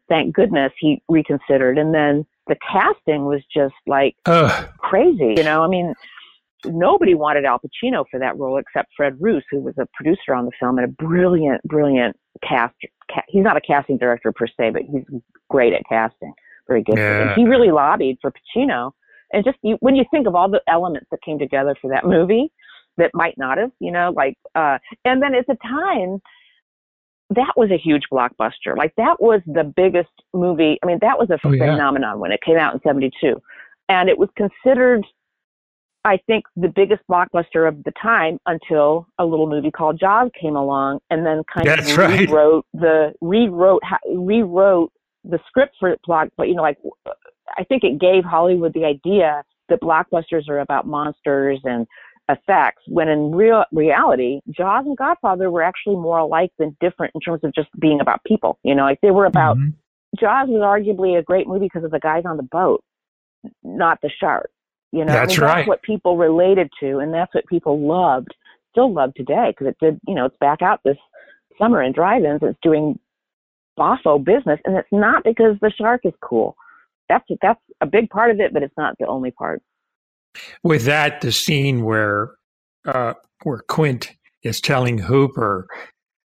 Thank 0.08 0.34
goodness 0.34 0.72
he 0.78 1.02
reconsidered. 1.08 1.76
And 1.76 1.94
then 1.94 2.24
the 2.46 2.56
casting 2.70 3.26
was 3.26 3.42
just 3.52 3.74
like 3.86 4.16
Ugh. 4.26 4.68
crazy. 4.78 5.34
You 5.36 5.42
know, 5.42 5.62
I 5.62 5.68
mean, 5.68 5.94
nobody 6.64 7.14
wanted 7.14 7.44
Al 7.44 7.58
Pacino 7.60 8.04
for 8.10 8.18
that 8.20 8.36
role 8.38 8.58
except 8.58 8.88
Fred 8.96 9.16
Roos, 9.20 9.44
who 9.50 9.60
was 9.60 9.74
a 9.78 9.86
producer 9.94 10.34
on 10.34 10.44
the 10.44 10.52
film 10.60 10.78
and 10.78 10.84
a 10.86 10.88
brilliant, 11.04 11.62
brilliant 11.64 12.16
cast. 12.46 12.74
Ca- 13.12 13.22
he's 13.28 13.44
not 13.44 13.56
a 13.56 13.60
casting 13.60 13.98
director 13.98 14.32
per 14.32 14.46
se, 14.46 14.70
but 14.70 14.82
he's 14.82 15.04
great 15.50 15.72
at 15.72 15.82
casting. 15.88 16.32
Very 16.66 16.82
good. 16.82 16.98
Yeah. 16.98 17.22
And 17.22 17.30
he 17.36 17.44
really 17.44 17.70
lobbied 17.70 18.18
for 18.20 18.32
Pacino. 18.32 18.92
And 19.32 19.44
just 19.44 19.58
you, 19.62 19.76
when 19.80 19.94
you 19.94 20.04
think 20.10 20.26
of 20.26 20.34
all 20.34 20.48
the 20.50 20.60
elements 20.68 21.06
that 21.10 21.22
came 21.22 21.38
together 21.38 21.74
for 21.80 21.90
that 21.90 22.04
movie, 22.06 22.50
that 22.96 23.10
might 23.14 23.36
not 23.38 23.58
have, 23.58 23.70
you 23.80 23.92
know, 23.92 24.12
like, 24.16 24.36
uh, 24.54 24.78
and 25.04 25.22
then 25.22 25.34
at 25.34 25.46
the 25.46 25.56
time, 25.62 26.20
that 27.30 27.52
was 27.56 27.70
a 27.70 27.76
huge 27.76 28.04
blockbuster. 28.12 28.76
Like 28.76 28.94
that 28.96 29.20
was 29.20 29.40
the 29.46 29.64
biggest 29.64 30.08
movie. 30.32 30.78
I 30.82 30.86
mean, 30.86 30.98
that 31.02 31.18
was 31.18 31.28
a 31.30 31.38
Oh, 31.44 31.52
yeah. 31.52 31.66
phenomenon 31.72 32.18
when 32.20 32.32
it 32.32 32.40
came 32.44 32.56
out 32.56 32.74
in 32.74 32.80
72. 32.80 33.40
And 33.90 34.08
it 34.08 34.18
was 34.18 34.28
considered, 34.36 35.04
I 36.08 36.18
think, 36.26 36.44
the 36.56 36.68
biggest 36.68 37.02
blockbuster 37.10 37.68
of 37.68 37.84
the 37.84 37.92
time 38.02 38.38
until 38.46 39.06
a 39.18 39.24
little 39.24 39.48
movie 39.48 39.70
called 39.70 40.00
Jaws 40.00 40.30
came 40.40 40.56
along 40.56 41.00
and 41.10 41.24
then 41.24 41.42
kind 41.52 41.66
That's 41.66 41.92
of 41.92 41.98
right. 41.98 42.28
rewrote 42.28 42.66
the, 42.72 43.12
rewrote, 43.20 43.82
rewrote 44.14 44.90
the 45.24 45.38
script 45.46 45.76
for 45.78 45.94
block, 46.06 46.28
but 46.36 46.48
you 46.48 46.54
know, 46.54 46.62
like, 46.62 46.78
I 47.56 47.64
think 47.64 47.84
it 47.84 48.00
gave 48.00 48.24
Hollywood 48.24 48.72
the 48.72 48.84
idea 48.84 49.42
that 49.68 49.80
blockbusters 49.80 50.48
are 50.48 50.60
about 50.60 50.86
monsters 50.86 51.60
and 51.64 51.86
effects 52.30 52.82
when 52.88 53.08
in 53.08 53.32
real 53.32 53.64
reality 53.72 54.40
jaws 54.50 54.84
and 54.84 54.98
godfather 54.98 55.50
were 55.50 55.62
actually 55.62 55.96
more 55.96 56.18
alike 56.18 56.52
than 56.58 56.76
different 56.78 57.10
in 57.14 57.20
terms 57.22 57.42
of 57.42 57.54
just 57.54 57.68
being 57.80 58.00
about 58.00 58.22
people 58.24 58.58
you 58.64 58.74
know 58.74 58.82
like 58.82 59.00
they 59.00 59.10
were 59.10 59.24
about 59.24 59.56
Mhm. 59.56 59.72
jaws 60.20 60.46
was 60.48 60.60
arguably 60.60 61.18
a 61.18 61.22
great 61.22 61.46
movie 61.46 61.66
because 61.66 61.84
of 61.84 61.90
the 61.90 61.98
guys 61.98 62.24
on 62.26 62.36
the 62.36 62.42
boat 62.42 62.84
not 63.62 63.98
the 64.02 64.10
shark 64.10 64.50
you 64.92 65.04
know 65.04 65.12
I 65.12 65.16
That's 65.16 65.38
mean, 65.38 65.46
right. 65.46 65.56
that's 65.56 65.68
what 65.68 65.82
people 65.82 66.16
related 66.16 66.70
to 66.80 66.98
and 66.98 67.12
that's 67.12 67.34
what 67.34 67.46
people 67.46 67.80
loved 67.86 68.28
still 68.72 68.92
love 68.92 69.14
today 69.14 69.48
because 69.50 69.66
it 69.68 69.76
did 69.80 69.98
you 70.06 70.14
know 70.14 70.26
it's 70.26 70.36
back 70.40 70.62
out 70.62 70.80
this 70.84 70.96
summer 71.58 71.82
in 71.82 71.92
drive-ins 71.92 72.40
it's 72.42 72.58
doing 72.62 72.98
boffo 73.78 74.22
business 74.22 74.60
and 74.64 74.76
it's 74.76 74.88
not 74.92 75.22
because 75.24 75.56
the 75.60 75.70
shark 75.78 76.00
is 76.04 76.12
cool 76.22 76.56
that's 77.08 77.24
that's 77.42 77.60
a 77.80 77.86
big 77.86 78.08
part 78.10 78.30
of 78.30 78.40
it 78.40 78.52
but 78.52 78.62
it's 78.62 78.76
not 78.76 78.94
the 78.98 79.06
only 79.06 79.30
part 79.30 79.62
With 80.62 80.84
that, 80.84 81.20
the 81.20 81.32
scene 81.32 81.84
where 81.84 82.32
uh, 82.86 83.14
where 83.44 83.62
Quint 83.68 84.12
is 84.42 84.60
telling 84.60 84.98
Hooper 84.98 85.66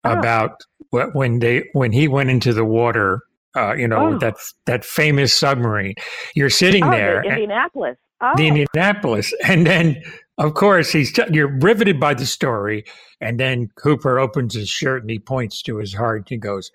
Oh. 0.07 0.13
about 0.13 0.61
what, 0.91 1.15
when 1.15 1.39
they 1.39 1.69
when 1.73 1.91
he 1.93 2.09
went 2.09 2.29
into 2.29 2.53
the 2.53 2.65
water, 2.65 3.23
uh, 3.57 3.75
you 3.75 3.89
know, 3.89 4.15
Oh. 4.15 4.19
that 4.19 4.37
that 4.67 4.85
famous 4.85 5.33
submarine. 5.33 5.95
You're 6.35 6.51
sitting 6.51 6.85
oh 6.85 6.91
there, 6.91 7.23
the 7.23 7.29
indianapolis 7.31 7.97
oh 8.25 8.37
the 8.37 8.49
Indianapolis, 8.49 9.35
and 9.45 9.66
then 9.66 10.02
of 10.38 10.54
course, 10.54 10.90
he's 10.90 11.16
you're 11.31 11.59
riveted 11.61 12.00
by 12.00 12.14
the 12.14 12.26
story, 12.26 12.85
and 13.21 13.38
then 13.38 13.69
Cooper 13.76 14.19
opens 14.19 14.54
his 14.54 14.69
shirt 14.69 15.02
and 15.02 15.11
he 15.11 15.19
points 15.19 15.62
to 15.62 15.76
his 15.76 15.95
heart. 15.95 16.28
He 16.28 16.37
goes 16.37 16.71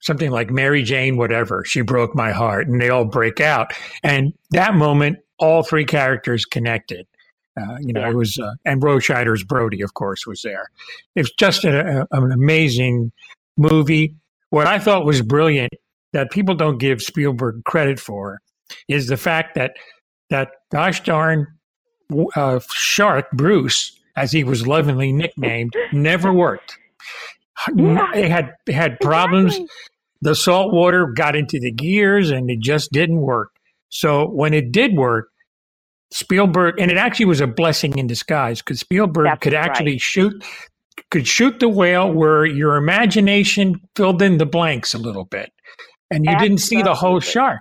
something 0.00 0.30
like 0.30 0.50
Mary 0.50 0.82
Jane, 0.82 1.16
whatever. 1.16 1.64
She 1.64 1.80
broke 1.80 2.14
my 2.14 2.32
heart, 2.32 2.68
and 2.68 2.80
they 2.80 2.90
all 2.90 3.04
break 3.04 3.40
out. 3.40 3.72
And 4.02 4.32
that 4.50 4.74
moment, 4.74 5.18
all 5.38 5.62
three 5.62 5.84
characters 5.84 6.44
connected. 6.44 7.06
Uh, 7.58 7.76
you 7.80 7.92
know, 7.92 8.00
yeah. 8.00 8.10
it 8.10 8.14
was, 8.14 8.38
uh, 8.38 8.52
and 8.64 8.82
Roy 8.82 8.98
Scheider's 8.98 9.42
Brody, 9.42 9.82
of 9.82 9.94
course, 9.94 10.26
was 10.26 10.42
there. 10.42 10.70
It's 11.16 11.32
just 11.32 11.64
a, 11.64 12.02
a, 12.02 12.06
an 12.12 12.30
amazing 12.30 13.10
movie. 13.56 14.14
What 14.50 14.68
I 14.68 14.78
thought 14.78 15.04
was 15.04 15.22
brilliant 15.22 15.72
that 16.12 16.30
people 16.30 16.54
don't 16.54 16.78
give 16.78 17.02
Spielberg 17.02 17.64
credit 17.64 17.98
for 17.98 18.40
is 18.86 19.08
the 19.08 19.16
fact 19.16 19.56
that 19.56 19.72
that 20.30 20.50
gosh 20.70 21.02
darn 21.02 21.46
uh, 22.36 22.60
shark 22.72 23.30
Bruce, 23.32 23.98
as 24.16 24.32
he 24.32 24.44
was 24.44 24.66
lovingly 24.66 25.12
nicknamed, 25.12 25.74
never 25.92 26.32
worked. 26.32 26.78
Yeah. 27.74 28.12
It 28.14 28.30
had 28.30 28.54
it 28.66 28.74
had 28.74 29.00
problems. 29.00 29.54
Exactly. 29.54 29.68
The 30.20 30.34
salt 30.34 30.72
water 30.72 31.06
got 31.06 31.36
into 31.36 31.60
the 31.60 31.70
gears, 31.70 32.30
and 32.30 32.50
it 32.50 32.60
just 32.60 32.90
didn't 32.92 33.20
work. 33.20 33.50
So 33.88 34.28
when 34.28 34.52
it 34.52 34.72
did 34.72 34.96
work, 34.96 35.28
Spielberg, 36.10 36.80
and 36.80 36.90
it 36.90 36.96
actually 36.96 37.26
was 37.26 37.40
a 37.40 37.46
blessing 37.46 37.98
in 37.98 38.06
disguise 38.06 38.60
because 38.60 38.80
Spielberg 38.80 39.26
That's 39.26 39.40
could 39.40 39.54
actually 39.54 39.92
right. 39.92 40.00
shoot 40.00 40.44
could 41.10 41.26
shoot 41.26 41.60
the 41.60 41.68
whale 41.68 42.12
where 42.12 42.44
your 42.44 42.76
imagination 42.76 43.80
filled 43.94 44.20
in 44.20 44.38
the 44.38 44.46
blanks 44.46 44.94
a 44.94 44.98
little 44.98 45.24
bit 45.24 45.52
and 46.10 46.24
you 46.24 46.30
Absolutely. 46.30 46.48
didn't 46.48 46.60
see 46.60 46.82
the 46.82 46.94
whole 46.94 47.20
shark 47.20 47.60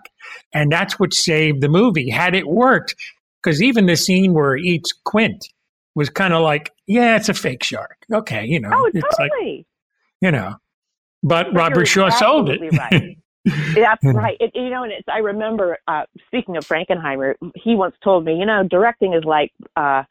and 0.53 0.71
that's 0.71 0.99
what 0.99 1.13
saved 1.13 1.61
the 1.61 1.69
movie 1.69 2.09
had 2.09 2.35
it 2.35 2.47
worked 2.47 2.95
because 3.41 3.61
even 3.61 3.85
the 3.85 3.95
scene 3.95 4.33
where 4.33 4.55
he 4.55 4.69
eats 4.69 4.91
quint 5.05 5.47
was 5.95 6.09
kind 6.09 6.33
of 6.33 6.41
like 6.41 6.71
yeah 6.85 7.15
it's 7.15 7.29
a 7.29 7.33
fake 7.33 7.63
shark 7.63 7.97
okay 8.13 8.45
you 8.45 8.59
know 8.59 8.69
oh, 8.71 8.91
it's 8.93 9.17
totally. 9.17 9.57
like 9.57 9.65
you 10.21 10.31
know 10.31 10.55
but, 11.23 11.47
but 11.47 11.55
robert 11.55 11.85
shaw 11.85 12.09
sold 12.09 12.49
it 12.49 12.61
right. 12.73 13.17
That's 13.75 14.03
right. 14.03 14.37
It, 14.39 14.51
you 14.55 14.69
know, 14.69 14.83
and 14.83 14.91
it's, 14.91 15.07
I 15.07 15.19
remember 15.19 15.77
uh, 15.87 16.03
speaking 16.27 16.57
of 16.57 16.67
Frankenheimer, 16.67 17.35
he 17.55 17.75
once 17.75 17.95
told 18.03 18.25
me, 18.25 18.37
you 18.37 18.45
know, 18.45 18.67
directing 18.69 19.13
is 19.13 19.23
like 19.23 19.51
uh, 19.75 20.03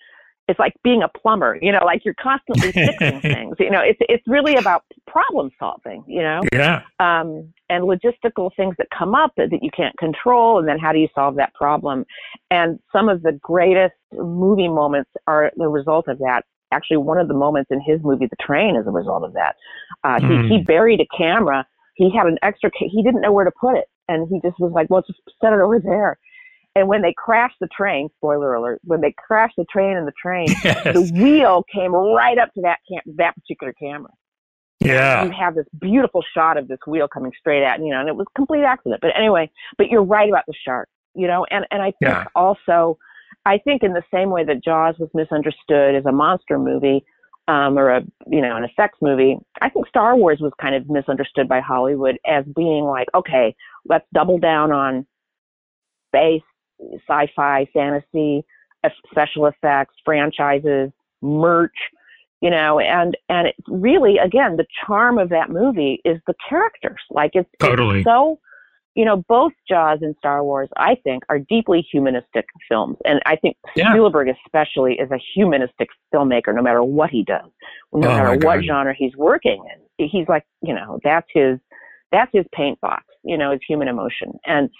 it's 0.48 0.58
like 0.58 0.74
being 0.82 1.02
a 1.02 1.08
plumber. 1.18 1.58
You 1.60 1.72
know, 1.72 1.84
like 1.84 2.04
you're 2.04 2.14
constantly 2.14 2.72
fixing 2.72 3.20
things. 3.20 3.56
You 3.58 3.70
know, 3.70 3.80
it's 3.80 3.98
it's 4.08 4.22
really 4.26 4.56
about 4.56 4.84
problem 5.16 5.50
solving. 5.58 6.04
You 6.06 6.22
know, 6.22 6.40
yeah, 6.52 6.82
um, 7.00 7.52
and 7.70 7.84
logistical 7.84 8.50
things 8.56 8.74
that 8.78 8.88
come 8.96 9.14
up 9.14 9.32
that, 9.36 9.48
you 9.62 9.70
can't 9.74 9.96
control, 9.98 10.58
and 10.58 10.68
then 10.68 10.78
how 10.78 10.92
do 10.92 10.98
you 10.98 11.08
solve 11.14 11.36
that 11.36 11.54
problem? 11.54 12.04
And 12.50 12.78
some 12.92 13.08
of 13.08 13.22
the 13.22 13.32
greatest 13.42 13.94
movie 14.12 14.68
moments 14.68 15.10
are 15.26 15.52
the 15.56 15.68
result 15.68 16.08
of 16.08 16.18
that 16.18 16.42
actually 16.72 16.96
one 16.96 17.16
of 17.16 17.28
the 17.28 17.34
moments 17.34 17.70
in 17.70 17.80
his 17.80 18.00
movie 18.02 18.26
the 18.26 18.44
train 18.44 18.74
is 18.74 18.84
a 18.88 18.90
result 18.90 19.22
of 19.22 19.32
that 19.32 19.54
uh, 20.02 20.18
mm. 20.18 20.42
he, 20.42 20.54
he 20.54 20.58
hmm. 20.58 20.64
buried 20.64 21.00
a 21.00 21.06
camera 21.16 21.64
he 21.94 22.10
had 22.10 22.26
an 22.26 22.36
extra 22.42 22.68
he 22.76 23.04
didn't 23.04 23.20
know 23.20 23.30
where 23.30 23.44
to 23.44 23.52
put 23.60 23.76
it 23.76 23.84
and 24.08 24.26
he 24.28 24.40
just 24.42 24.58
was 24.58 24.72
like 24.72 24.90
well 24.90 25.00
just 25.06 25.20
set 25.40 25.52
it 25.52 25.60
over 25.60 25.78
there 25.78 26.18
and 26.76 26.88
when 26.88 27.00
they 27.00 27.14
crashed 27.16 27.56
the 27.58 27.68
train, 27.68 28.10
spoiler 28.18 28.54
alert, 28.54 28.82
when 28.84 29.00
they 29.00 29.14
crashed 29.16 29.56
the 29.56 29.64
train 29.64 29.96
and 29.96 30.06
the 30.06 30.12
train, 30.20 30.48
yes. 30.64 30.84
the 30.84 31.10
wheel 31.14 31.64
came 31.72 31.94
right 31.94 32.36
up 32.36 32.52
to 32.52 32.60
that 32.60 32.80
cam- 32.86 33.14
that 33.16 33.34
particular 33.34 33.72
camera. 33.72 34.10
Yeah. 34.86 35.24
You 35.24 35.30
have 35.30 35.54
this 35.54 35.66
beautiful 35.80 36.22
shot 36.34 36.56
of 36.56 36.68
this 36.68 36.78
wheel 36.86 37.08
coming 37.08 37.32
straight 37.38 37.64
at 37.64 37.80
you 37.80 37.90
know, 37.90 38.00
and 38.00 38.08
it 38.08 38.16
was 38.16 38.26
complete 38.34 38.64
accident. 38.64 39.00
But 39.00 39.10
anyway, 39.16 39.50
but 39.78 39.88
you're 39.88 40.04
right 40.04 40.28
about 40.28 40.44
the 40.46 40.54
shark, 40.64 40.88
you 41.14 41.26
know, 41.26 41.46
and 41.50 41.66
and 41.70 41.82
I 41.82 41.86
think 41.86 42.12
yeah. 42.12 42.24
also, 42.34 42.98
I 43.44 43.58
think 43.58 43.82
in 43.82 43.92
the 43.92 44.02
same 44.12 44.30
way 44.30 44.44
that 44.44 44.62
Jaws 44.64 44.96
was 44.98 45.10
misunderstood 45.14 45.94
as 45.94 46.04
a 46.06 46.12
monster 46.12 46.58
movie, 46.58 47.04
um, 47.48 47.78
or 47.78 47.90
a 47.90 48.02
you 48.26 48.40
know 48.40 48.56
an 48.56 48.64
effects 48.64 48.98
movie, 49.00 49.36
I 49.60 49.68
think 49.68 49.88
Star 49.88 50.16
Wars 50.16 50.38
was 50.40 50.52
kind 50.60 50.74
of 50.74 50.88
misunderstood 50.88 51.48
by 51.48 51.60
Hollywood 51.60 52.18
as 52.26 52.44
being 52.54 52.84
like, 52.84 53.08
okay, 53.14 53.54
let's 53.88 54.06
double 54.12 54.38
down 54.38 54.72
on 54.72 55.06
space 56.08 56.42
sci-fi, 57.08 57.66
fantasy, 57.72 58.44
special 59.10 59.46
effects, 59.46 59.94
franchises, 60.04 60.90
merch, 61.22 61.76
you 62.46 62.50
know, 62.50 62.78
and 62.78 63.16
and 63.28 63.48
it 63.48 63.56
really 63.66 64.18
again 64.18 64.56
the 64.56 64.66
charm 64.86 65.18
of 65.18 65.30
that 65.30 65.50
movie 65.50 66.00
is 66.04 66.18
the 66.28 66.34
characters. 66.48 67.00
Like 67.10 67.32
it's, 67.34 67.50
totally 67.58 67.98
it's 67.98 68.04
so 68.04 68.38
you 68.94 69.04
know, 69.04 69.24
both 69.28 69.52
Jaws 69.68 69.98
and 70.00 70.14
Star 70.16 70.44
Wars, 70.44 70.70
I 70.76 70.94
think, 71.04 71.24
are 71.28 71.38
deeply 71.38 71.86
humanistic 71.92 72.46
films. 72.66 72.96
And 73.04 73.20
I 73.26 73.34
think 73.36 73.56
yeah. 73.74 73.90
Spielberg 73.90 74.28
especially 74.28 74.94
is 74.94 75.10
a 75.10 75.18
humanistic 75.34 75.88
filmmaker 76.14 76.54
no 76.54 76.62
matter 76.62 76.82
what 76.84 77.10
he 77.10 77.24
does. 77.24 77.50
No 77.92 78.08
oh 78.08 78.16
matter 78.16 78.46
what 78.46 78.64
genre 78.64 78.94
he's 78.96 79.14
working 79.16 79.62
in. 79.98 80.08
He's 80.08 80.28
like, 80.28 80.44
you 80.62 80.72
know, 80.72 81.00
that's 81.02 81.26
his 81.34 81.58
that's 82.12 82.30
his 82.32 82.44
paint 82.54 82.80
box, 82.80 83.04
you 83.24 83.36
know, 83.36 83.50
it's 83.50 83.64
human 83.68 83.88
emotion. 83.88 84.38
And 84.46 84.70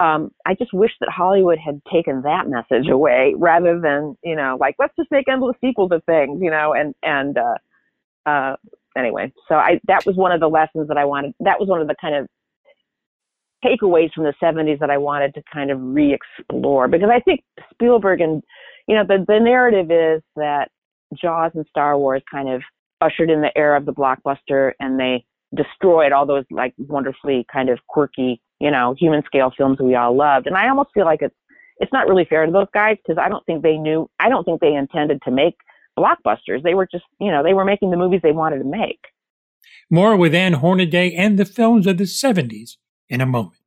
um, 0.00 0.30
I 0.44 0.54
just 0.54 0.72
wish 0.72 0.90
that 1.00 1.08
Hollywood 1.08 1.58
had 1.58 1.80
taken 1.92 2.22
that 2.22 2.48
message 2.48 2.88
away 2.88 3.34
rather 3.36 3.80
than, 3.80 4.16
you 4.24 4.34
know, 4.34 4.56
like 4.60 4.74
let's 4.78 4.94
just 4.96 5.10
make 5.10 5.28
endless 5.28 5.56
sequels 5.60 5.92
of 5.92 6.02
things, 6.04 6.40
you 6.42 6.50
know, 6.50 6.74
and 6.74 6.94
and 7.02 7.38
uh, 7.38 8.28
uh, 8.28 8.56
anyway, 8.96 9.32
so 9.48 9.54
I 9.54 9.80
that 9.86 10.04
was 10.04 10.16
one 10.16 10.32
of 10.32 10.40
the 10.40 10.48
lessons 10.48 10.88
that 10.88 10.96
I 10.96 11.04
wanted. 11.04 11.34
That 11.40 11.60
was 11.60 11.68
one 11.68 11.80
of 11.80 11.86
the 11.86 11.94
kind 12.00 12.16
of 12.16 12.26
takeaways 13.64 14.12
from 14.12 14.24
the 14.24 14.34
70s 14.42 14.78
that 14.80 14.90
I 14.90 14.98
wanted 14.98 15.32
to 15.34 15.42
kind 15.50 15.70
of 15.70 15.78
re-explore 15.80 16.86
because 16.86 17.08
I 17.10 17.20
think 17.20 17.42
Spielberg 17.72 18.20
and 18.20 18.42
you 18.86 18.94
know 18.94 19.04
the 19.06 19.24
the 19.26 19.38
narrative 19.38 19.90
is 19.90 20.22
that 20.36 20.70
Jaws 21.14 21.52
and 21.54 21.64
Star 21.70 21.96
Wars 21.96 22.22
kind 22.30 22.48
of 22.48 22.62
ushered 23.00 23.30
in 23.30 23.40
the 23.40 23.56
era 23.56 23.78
of 23.78 23.86
the 23.86 23.92
blockbuster 23.92 24.72
and 24.80 24.98
they 24.98 25.24
destroyed 25.54 26.12
all 26.12 26.26
those 26.26 26.44
like 26.50 26.74
wonderfully 26.78 27.46
kind 27.50 27.68
of 27.68 27.78
quirky 27.86 28.40
you 28.60 28.70
know, 28.70 28.94
human 28.98 29.22
scale 29.24 29.52
films 29.56 29.78
we 29.80 29.94
all 29.94 30.16
loved. 30.16 30.46
And 30.46 30.56
I 30.56 30.68
almost 30.68 30.90
feel 30.94 31.04
like 31.04 31.22
it's 31.22 31.34
it's 31.78 31.92
not 31.92 32.08
really 32.08 32.24
fair 32.24 32.46
to 32.46 32.52
those 32.52 32.68
guys 32.72 32.96
because 33.04 33.20
I 33.20 33.28
don't 33.28 33.44
think 33.46 33.62
they 33.62 33.76
knew 33.76 34.08
I 34.18 34.28
don't 34.28 34.44
think 34.44 34.60
they 34.60 34.74
intended 34.74 35.20
to 35.24 35.30
make 35.30 35.56
blockbusters. 35.98 36.62
They 36.62 36.74
were 36.74 36.88
just, 36.90 37.04
you 37.20 37.30
know, 37.30 37.42
they 37.42 37.54
were 37.54 37.64
making 37.64 37.90
the 37.90 37.96
movies 37.96 38.20
they 38.22 38.32
wanted 38.32 38.58
to 38.58 38.64
make. 38.64 39.00
More 39.90 40.16
with 40.16 40.34
Ann 40.34 40.54
Hornaday 40.54 41.14
and 41.14 41.38
the 41.38 41.44
films 41.44 41.86
of 41.86 41.98
the 41.98 42.04
70s 42.04 42.76
in 43.08 43.20
a 43.20 43.26
moment. 43.26 43.60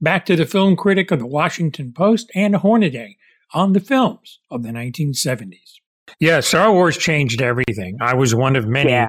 Back 0.00 0.24
to 0.26 0.36
the 0.36 0.46
film 0.46 0.76
critic 0.76 1.10
of 1.10 1.18
the 1.18 1.26
Washington 1.26 1.92
Post, 1.92 2.30
Ann 2.34 2.54
Hornaday, 2.54 3.16
on 3.52 3.72
the 3.72 3.80
films 3.80 4.40
of 4.50 4.62
the 4.62 4.70
1970s. 4.70 5.80
Yeah, 6.18 6.40
Star 6.40 6.72
Wars 6.72 6.96
changed 6.96 7.42
everything. 7.42 7.98
I 8.00 8.14
was 8.14 8.34
one 8.34 8.56
of 8.56 8.66
many 8.66 8.90
yeah 8.90 9.08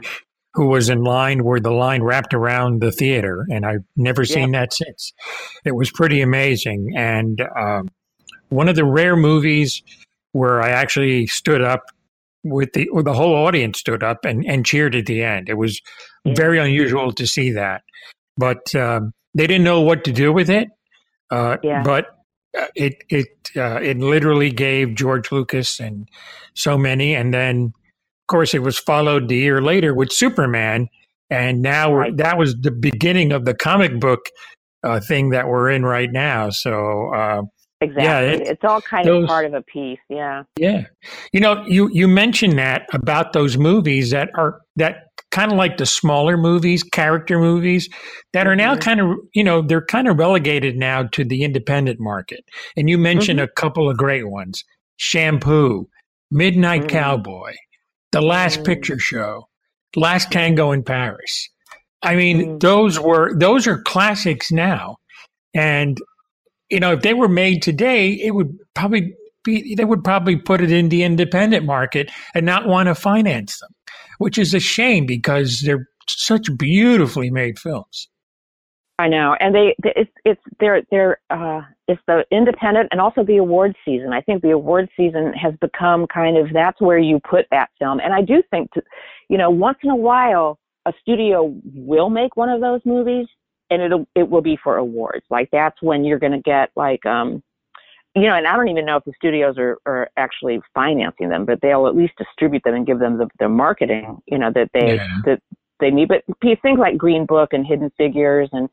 who 0.53 0.67
was 0.67 0.89
in 0.89 1.03
line 1.03 1.43
where 1.43 1.59
the 1.59 1.71
line 1.71 2.03
wrapped 2.03 2.33
around 2.33 2.81
the 2.81 2.91
theater, 2.91 3.45
and 3.49 3.65
I've 3.65 3.85
never 3.95 4.25
seen 4.25 4.51
that 4.51 4.73
since. 4.73 5.13
It 5.63 5.75
was 5.75 5.91
pretty 5.91 6.21
amazing, 6.21 6.93
and 6.97 7.41
um, 7.55 7.89
one 8.49 8.67
of 8.67 8.75
the 8.75 8.85
rare 8.85 9.15
movies 9.15 9.81
where 10.33 10.61
I 10.61 10.69
actually 10.69 11.27
stood 11.27 11.61
up 11.61 11.83
with 12.43 12.73
the 12.73 12.89
the 13.03 13.13
whole 13.13 13.33
audience 13.33 13.79
stood 13.79 14.03
up 14.03 14.25
and, 14.25 14.45
and 14.45 14.65
cheered 14.65 14.95
at 14.95 15.05
the 15.05 15.23
end. 15.23 15.49
It 15.49 15.55
was 15.55 15.81
very 16.25 16.59
unusual 16.59 17.11
to 17.13 17.25
see 17.25 17.51
that, 17.51 17.83
but 18.37 18.73
um, 18.75 19.13
they 19.33 19.47
didn't 19.47 19.63
know 19.63 19.81
what 19.81 20.03
to 20.05 20.11
do 20.11 20.33
with 20.33 20.49
it. 20.49 20.67
Uh, 21.29 21.57
yeah. 21.63 21.83
But 21.83 22.07
uh, 22.57 22.67
it 22.75 22.95
it 23.09 23.27
uh, 23.55 23.79
it 23.81 23.97
literally 23.97 24.51
gave 24.51 24.95
George 24.95 25.31
Lucas 25.31 25.79
and 25.79 26.09
so 26.53 26.77
many, 26.77 27.15
and 27.15 27.33
then 27.33 27.73
course, 28.31 28.53
it 28.53 28.63
was 28.63 28.79
followed 28.79 29.27
the 29.27 29.37
year 29.37 29.61
later 29.61 29.93
with 29.93 30.11
Superman, 30.11 30.87
and 31.29 31.61
now 31.61 31.93
right. 31.93 32.17
that 32.17 32.37
was 32.37 32.55
the 32.55 32.71
beginning 32.71 33.31
of 33.31 33.45
the 33.45 33.53
comic 33.53 33.99
book 33.99 34.21
uh, 34.83 34.99
thing 34.99 35.29
that 35.29 35.47
we're 35.47 35.69
in 35.69 35.83
right 35.85 36.11
now. 36.11 36.49
So. 36.49 37.13
Uh, 37.13 37.41
Exactly. 37.83 38.03
Yeah, 38.03 38.19
it, 38.19 38.41
it's 38.41 38.63
all 38.63 38.79
kind 38.79 39.07
those, 39.07 39.23
of 39.23 39.27
part 39.27 39.43
of 39.47 39.55
a 39.55 39.63
piece. 39.63 39.97
Yeah. 40.07 40.43
Yeah. 40.55 40.83
You 41.33 41.39
know, 41.39 41.65
you 41.65 41.89
you 41.91 42.07
mentioned 42.07 42.59
that 42.59 42.83
about 42.93 43.33
those 43.33 43.57
movies 43.57 44.11
that 44.11 44.29
are 44.35 44.61
that 44.75 44.97
kind 45.31 45.51
of 45.51 45.57
like 45.57 45.77
the 45.77 45.85
smaller 45.85 46.37
movies, 46.37 46.83
character 46.83 47.39
movies 47.39 47.89
that 48.33 48.45
are 48.45 48.55
now 48.55 48.73
mm-hmm. 48.73 48.81
kind 48.81 48.99
of, 48.99 49.17
you 49.33 49.43
know, 49.43 49.61
they're 49.61 49.85
kind 49.85 50.07
of 50.07 50.19
relegated 50.19 50.75
now 50.75 51.03
to 51.03 51.23
the 51.23 51.43
independent 51.43 51.99
market. 51.99 52.41
And 52.77 52.89
you 52.89 52.97
mentioned 52.97 53.39
mm-hmm. 53.39 53.49
a 53.51 53.59
couple 53.61 53.89
of 53.89 53.97
great 53.97 54.29
ones. 54.29 54.63
Shampoo, 54.97 55.87
Midnight 56.29 56.81
mm-hmm. 56.81 56.97
Cowboy, 56.97 57.53
the 58.11 58.21
Last 58.21 58.59
mm. 58.59 58.65
Picture 58.65 58.99
Show, 58.99 59.47
Last 59.95 60.31
Tango 60.31 60.71
in 60.71 60.83
Paris. 60.83 61.49
I 62.03 62.15
mean, 62.15 62.41
mm. 62.41 62.59
those 62.59 62.99
were 62.99 63.37
those 63.37 63.67
are 63.67 63.81
classics 63.81 64.51
now, 64.51 64.97
and 65.53 65.97
you 66.69 66.79
know 66.79 66.93
if 66.93 67.01
they 67.01 67.13
were 67.13 67.29
made 67.29 67.61
today, 67.61 68.11
it 68.11 68.31
would 68.31 68.57
probably 68.73 69.13
be 69.43 69.75
they 69.75 69.85
would 69.85 70.03
probably 70.03 70.35
put 70.35 70.61
it 70.61 70.71
in 70.71 70.89
the 70.89 71.03
independent 71.03 71.65
market 71.65 72.11
and 72.33 72.45
not 72.45 72.67
want 72.67 72.87
to 72.87 72.95
finance 72.95 73.59
them, 73.59 73.69
which 74.17 74.37
is 74.37 74.53
a 74.53 74.59
shame 74.59 75.05
because 75.05 75.61
they're 75.61 75.87
such 76.07 76.47
beautifully 76.57 77.29
made 77.29 77.59
films. 77.59 78.07
I 78.99 79.07
know, 79.07 79.35
and 79.39 79.55
they, 79.55 79.75
they 79.81 80.07
it's 80.25 80.41
they're 80.59 80.81
they're 80.91 81.19
uh, 81.29 81.61
it's 81.87 82.01
the 82.07 82.23
independent 82.31 82.89
and 82.91 83.01
also 83.01 83.23
the 83.23 83.37
award 83.37 83.75
season. 83.85 84.13
I 84.13 84.21
think 84.21 84.41
the 84.41 84.51
award 84.51 84.89
season 84.95 85.33
has 85.33 85.53
become 85.61 86.07
kind 86.07 86.37
of 86.37 86.47
that's 86.53 86.79
where 86.79 86.99
you 86.99 87.19
put 87.19 87.45
that 87.51 87.69
film, 87.79 87.99
and 87.99 88.13
I 88.13 88.21
do 88.21 88.43
think 88.51 88.71
to, 88.73 88.81
you 89.29 89.37
know 89.37 89.49
once 89.49 89.77
in 89.83 89.89
a 89.89 89.95
while 89.95 90.59
a 90.85 90.93
studio 91.01 91.55
will 91.75 92.09
make 92.09 92.35
one 92.35 92.49
of 92.49 92.61
those 92.61 92.81
movies, 92.85 93.27
and 93.69 93.81
it'll 93.81 94.07
it 94.15 94.29
will 94.29 94.41
be 94.41 94.57
for 94.63 94.77
awards. 94.77 95.25
Like 95.29 95.49
that's 95.51 95.81
when 95.81 96.03
you're 96.03 96.19
going 96.19 96.31
to 96.33 96.41
get 96.41 96.69
like 96.75 97.05
um 97.05 97.43
you 98.15 98.23
know, 98.23 98.35
and 98.35 98.45
I 98.45 98.57
don't 98.57 98.67
even 98.67 98.85
know 98.85 98.97
if 98.97 99.05
the 99.05 99.13
studios 99.15 99.57
are, 99.57 99.77
are 99.85 100.09
actually 100.17 100.59
financing 100.73 101.29
them, 101.29 101.45
but 101.45 101.59
they'll 101.61 101.87
at 101.87 101.95
least 101.95 102.13
distribute 102.17 102.61
them 102.65 102.75
and 102.75 102.85
give 102.85 102.99
them 102.99 103.17
the, 103.17 103.29
the 103.39 103.47
marketing, 103.47 104.17
you 104.25 104.37
know, 104.37 104.51
that 104.53 104.69
they 104.73 104.95
yeah. 104.95 105.17
that 105.25 105.41
they 105.79 105.91
need. 105.91 106.09
But 106.09 106.23
things 106.41 106.79
like 106.79 106.97
Green 106.97 107.25
Book 107.25 107.53
and 107.53 107.65
Hidden 107.65 107.91
Figures 107.97 108.49
and 108.51 108.69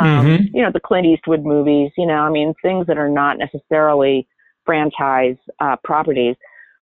um, 0.00 0.26
mm-hmm. 0.26 0.56
you 0.56 0.62
know 0.62 0.70
the 0.72 0.80
Clint 0.80 1.06
Eastwood 1.06 1.44
movies, 1.44 1.92
you 1.96 2.06
know, 2.06 2.14
I 2.14 2.30
mean 2.30 2.54
things 2.62 2.86
that 2.86 2.98
are 2.98 3.08
not 3.08 3.38
necessarily 3.38 4.26
franchise 4.64 5.36
uh, 5.60 5.76
properties, 5.84 6.36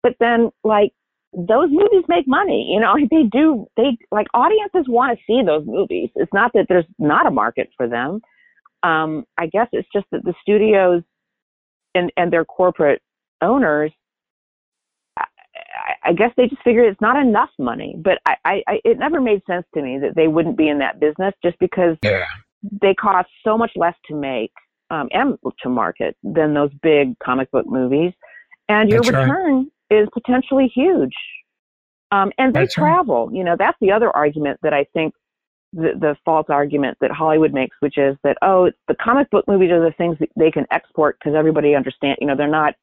but 0.04 0.14
then 0.20 0.50
like 0.64 0.92
those 1.34 1.70
movies 1.70 2.04
make 2.08 2.28
money, 2.28 2.72
you 2.74 2.80
know, 2.80 2.96
they 3.12 3.24
do. 3.24 3.68
They 3.78 3.98
like 4.12 4.28
audiences 4.34 4.86
want 4.88 5.18
to 5.18 5.24
see 5.26 5.44
those 5.46 5.66
movies. 5.66 6.10
It's 6.16 6.34
not 6.34 6.52
that 6.54 6.66
there's 6.70 6.86
not 7.00 7.28
a 7.28 7.32
market 7.32 7.70
for 7.78 7.88
them. 7.88 8.22
Um, 8.84 9.26
I 9.38 9.48
guess 9.48 9.68
it's 9.72 9.88
just 9.92 10.06
that 10.12 10.24
the 10.24 10.34
studios 10.42 11.04
and 11.96 12.12
and 12.18 12.32
their 12.32 12.46
corporate 12.46 13.02
owners 13.42 13.92
I 16.04 16.14
guess 16.14 16.32
they 16.38 16.48
just 16.48 16.64
figured 16.64 16.90
it's 16.90 17.02
not 17.02 17.20
enough 17.20 17.50
money. 17.60 17.96
But 17.98 18.20
I, 18.26 18.36
I, 18.46 18.64
I, 18.68 18.80
it 18.86 18.98
never 18.98 19.20
made 19.20 19.42
sense 19.46 19.66
to 19.74 19.82
me 19.82 20.00
that 20.00 20.16
they 20.16 20.28
wouldn't 20.28 20.58
be 20.58 20.70
in 20.70 20.80
that 20.80 21.00
business 21.00 21.34
just 21.44 21.60
because 21.60 21.98
yeah. 22.02 22.26
They 22.82 22.94
cost 22.94 23.30
so 23.44 23.58
much 23.58 23.72
less 23.76 23.96
to 24.08 24.16
make 24.16 24.52
um, 24.90 25.08
and 25.12 25.38
to 25.62 25.70
market 25.70 26.16
than 26.24 26.54
those 26.54 26.72
big 26.82 27.18
comic 27.20 27.52
book 27.52 27.66
movies, 27.68 28.14
and 28.70 28.90
your 28.90 29.02
that's 29.02 29.12
return 29.12 29.70
right. 29.92 30.02
is 30.02 30.08
potentially 30.14 30.72
huge. 30.74 31.14
Um, 32.12 32.32
and 32.38 32.54
they 32.54 32.62
that's 32.62 32.74
travel. 32.74 33.28
Right. 33.28 33.38
You 33.38 33.44
know, 33.44 33.56
that's 33.58 33.78
the 33.82 33.92
other 33.92 34.16
argument 34.16 34.60
that 34.64 34.74
I 34.74 34.86
think 34.94 35.14
the, 35.74 35.92
the 36.00 36.16
false 36.24 36.46
argument 36.50 36.98
that 37.02 37.12
Hollywood 37.12 37.54
makes, 37.54 37.76
which 37.82 37.98
is 37.98 38.16
that 38.24 38.38
oh, 38.42 38.72
the 38.88 38.96
comic 38.96 39.30
book 39.30 39.46
movies 39.48 39.72
are 39.72 39.84
the 39.84 39.94
things 39.98 40.18
that 40.20 40.30
they 40.38 40.52
can 40.52 40.66
export 40.72 41.18
because 41.20 41.36
everybody 41.36 41.76
understand. 41.76 42.18
You 42.22 42.28
know, 42.28 42.36
they're 42.36 42.48
not 42.48 42.76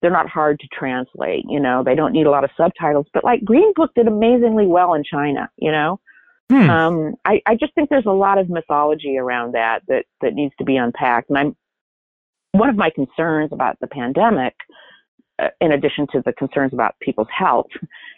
they're 0.00 0.10
not 0.10 0.28
hard 0.28 0.58
to 0.60 0.68
translate. 0.72 1.44
You 1.48 1.60
know, 1.60 1.82
they 1.84 1.94
don't 1.94 2.12
need 2.12 2.26
a 2.26 2.30
lot 2.30 2.44
of 2.44 2.50
subtitles. 2.56 3.06
But 3.12 3.24
like 3.24 3.44
Green 3.44 3.72
Book 3.74 3.90
did 3.94 4.06
amazingly 4.06 4.66
well 4.66 4.94
in 4.94 5.02
China. 5.04 5.50
You 5.56 5.72
know, 5.72 6.00
hmm. 6.50 6.70
um, 6.70 7.14
I 7.24 7.40
I 7.46 7.54
just 7.56 7.74
think 7.74 7.88
there's 7.88 8.06
a 8.06 8.12
lot 8.12 8.38
of 8.38 8.50
mythology 8.50 9.16
around 9.18 9.54
that 9.54 9.82
that 9.88 10.04
that 10.20 10.34
needs 10.34 10.54
to 10.58 10.64
be 10.64 10.76
unpacked. 10.76 11.30
And 11.30 11.38
I'm 11.38 11.56
one 12.52 12.68
of 12.68 12.76
my 12.76 12.90
concerns 12.90 13.52
about 13.52 13.78
the 13.80 13.86
pandemic, 13.86 14.54
uh, 15.38 15.48
in 15.60 15.72
addition 15.72 16.06
to 16.12 16.22
the 16.24 16.32
concerns 16.32 16.72
about 16.72 16.96
people's 17.00 17.28
health, 17.36 17.70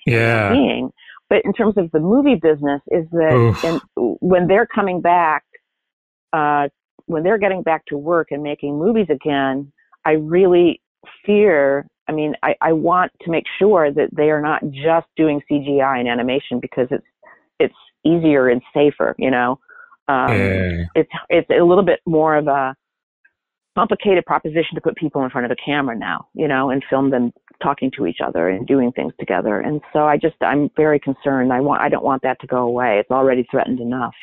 yeah, 0.07 0.53
being 0.53 0.91
but 1.33 1.47
in 1.47 1.55
terms 1.55 1.79
of 1.79 1.91
the 1.93 1.99
movie 1.99 2.35
business, 2.35 2.83
is 2.89 3.07
that 3.11 3.81
in, 3.97 4.17
when 4.21 4.49
they're 4.49 4.67
coming 4.67 5.01
back, 5.01 5.45
uh, 6.35 6.69
when 7.07 7.23
they're 7.23 7.39
getting 7.39 7.63
back 7.63 7.87
to 7.87 7.97
work 7.97 8.33
and 8.33 8.43
making 8.43 8.79
movies 8.79 9.07
again, 9.09 9.73
I 10.05 10.11
really 10.11 10.83
fear. 11.25 11.87
I 12.07 12.13
mean, 12.13 12.35
I, 12.43 12.55
I 12.61 12.75
want 12.75 13.13
to 13.23 13.31
make 13.31 13.45
sure 13.59 13.91
that 13.91 14.11
they 14.15 14.25
are 14.25 14.43
not 14.43 14.61
just 14.73 15.07
doing 15.17 15.41
CGI 15.51 16.01
and 16.01 16.07
animation 16.07 16.61
because 16.61 16.89
it's 16.91 17.07
it's 17.59 17.75
easier 18.05 18.49
and 18.49 18.63
safer. 18.75 19.15
You 19.19 19.31
know, 19.31 19.59
um, 20.09 20.33
yeah. 20.33 20.85
it's 20.95 21.11
it's 21.29 21.51
a 21.51 21.65
little 21.65 21.85
bit 21.85 22.01
more 22.07 22.37
of 22.37 22.47
a 22.47 22.75
complicated 23.75 24.25
proposition 24.27 24.75
to 24.75 24.81
put 24.81 24.97
people 24.97 25.25
in 25.25 25.31
front 25.31 25.47
of 25.47 25.51
a 25.51 25.57
camera 25.57 25.97
now, 25.97 26.29
you 26.35 26.47
know, 26.47 26.71
and 26.71 26.83
film 26.91 27.11
them 27.11 27.33
talking 27.63 27.91
to 27.97 28.07
each 28.07 28.19
other 28.25 28.49
and 28.49 28.67
doing 28.67 28.93
things 28.93 29.13
together. 29.19 29.61
And 29.61 29.81
so 29.93 30.01
I 30.01 30.17
just 30.17 30.37
I'm 30.41 30.71
very 30.77 30.99
concerned. 30.99 31.53
I 31.53 31.61
want 31.61 31.81
I 31.83 31.89
don't 31.89 32.05
want 32.05 32.23
that 32.23 32.41
to 32.41 32.47
go 32.47 32.59
away. 32.59 32.99
It's 32.99 33.11
already 33.11 33.47
threatened 33.51 33.81
enough. 33.81 34.15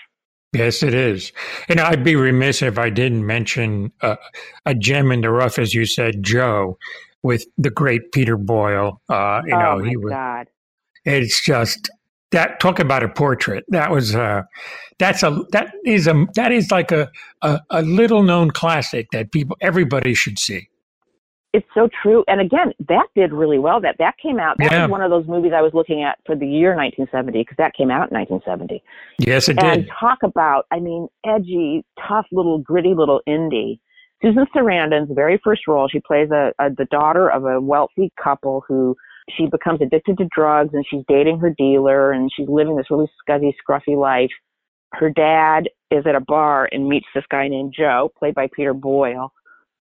Yes, 0.54 0.82
it 0.82 0.96
is. 0.96 1.32
And 1.68 1.80
I'd 1.80 2.04
be 2.04 2.16
remiss 2.16 2.64
if 2.64 2.80
I 2.80 2.90
didn't 2.90 3.26
mention 3.26 3.92
uh, 4.02 4.16
a 4.66 4.74
gem 4.74 5.12
in 5.12 5.22
the 5.22 5.30
rough, 5.30 5.60
as 5.60 5.76
you 5.76 5.86
said, 5.86 6.24
Joe, 6.24 6.80
with 7.22 7.46
the 7.58 7.70
great 7.70 8.12
Peter 8.12 8.36
Boyle. 8.36 9.00
Uh, 9.10 9.42
you 9.46 9.54
oh 9.54 9.60
know, 9.60 9.80
my 9.80 9.88
he 9.88 9.98
was. 9.98 10.12
God. 10.12 10.48
It's 11.06 11.44
just 11.44 11.90
that 12.32 12.60
talk 12.60 12.80
about 12.80 13.04
a 13.04 13.10
portrait. 13.10 13.66
That 13.70 13.92
was 13.92 14.16
uh 14.16 14.44
that's 14.98 15.24
a 15.24 15.44
that 15.52 15.72
is 15.86 16.08
a 16.08 16.26
that 16.36 16.52
is 16.52 16.72
like 16.72 16.92
a, 16.92 17.10
a, 17.42 17.60
a 17.70 17.82
little 17.82 18.24
known 18.24 18.52
classic 18.52 19.08
that 19.12 19.32
people 19.32 19.58
everybody 19.62 20.14
should 20.14 20.38
see. 20.38 20.70
It's 21.52 21.66
so 21.74 21.90
true. 22.04 22.24
And 22.28 22.40
again 22.42 22.74
that 22.88 23.08
did 23.16 23.34
really 23.34 23.58
well. 23.58 23.82
That 23.82 23.96
that 24.00 24.16
came 24.22 24.40
out 24.40 24.58
that 24.60 24.72
yeah. 24.72 24.84
was 24.84 24.92
one 24.92 25.02
of 25.02 25.10
those 25.10 25.28
movies 25.28 25.52
i 25.56 25.62
was 25.62 25.74
looking 25.74 26.04
at 26.04 26.20
for 26.26 26.36
the 26.36 26.48
year 26.48 26.76
1970 26.76 27.40
because 27.40 27.58
that 27.58 27.74
came 27.74 27.90
out 27.90 28.12
in 28.12 28.18
1970 28.18 28.84
yes 29.20 29.50
it 29.50 29.58
did. 29.58 29.66
and 29.66 29.82
did. 29.86 29.92
talk 30.00 30.20
about 30.24 30.66
i 30.72 30.80
mean 30.80 31.08
edgy 31.26 31.84
tough 32.08 32.26
little 32.32 32.60
gritty 32.60 32.94
little 32.96 33.22
indie. 33.28 33.80
Susan 34.22 34.46
sarandon's 34.56 35.10
very 35.14 35.40
first 35.44 35.68
role 35.68 35.88
she 35.88 36.00
plays 36.00 36.30
a, 36.30 36.52
a 36.60 36.70
the 36.70 36.86
daughter 36.92 37.30
of 37.32 37.46
a 37.46 37.60
wealthy 37.60 38.12
couple 38.22 38.64
who 38.68 38.96
she 39.36 39.48
becomes 39.48 39.82
addicted 39.82 40.18
to 40.18 40.28
drugs 40.34 40.74
and 40.74 40.86
she's 40.90 41.04
dating 41.08 41.40
her 41.40 41.54
dealer 41.58 42.12
and 42.12 42.30
she's 42.36 42.48
living 42.48 42.76
this 42.76 42.90
really 42.90 43.10
scuzzy, 43.28 43.54
scruffy 43.68 43.98
life. 43.98 44.32
Her 44.94 45.10
dad 45.10 45.70
is 45.92 46.06
at 46.06 46.16
a 46.16 46.20
bar 46.20 46.68
and 46.72 46.88
meets 46.88 47.08
this 47.14 47.24
guy 47.30 47.48
named 47.48 47.74
Joe, 47.78 48.12
played 48.18 48.36
by 48.36 48.50
Peter 48.54 48.74
Boyle, 48.74 49.32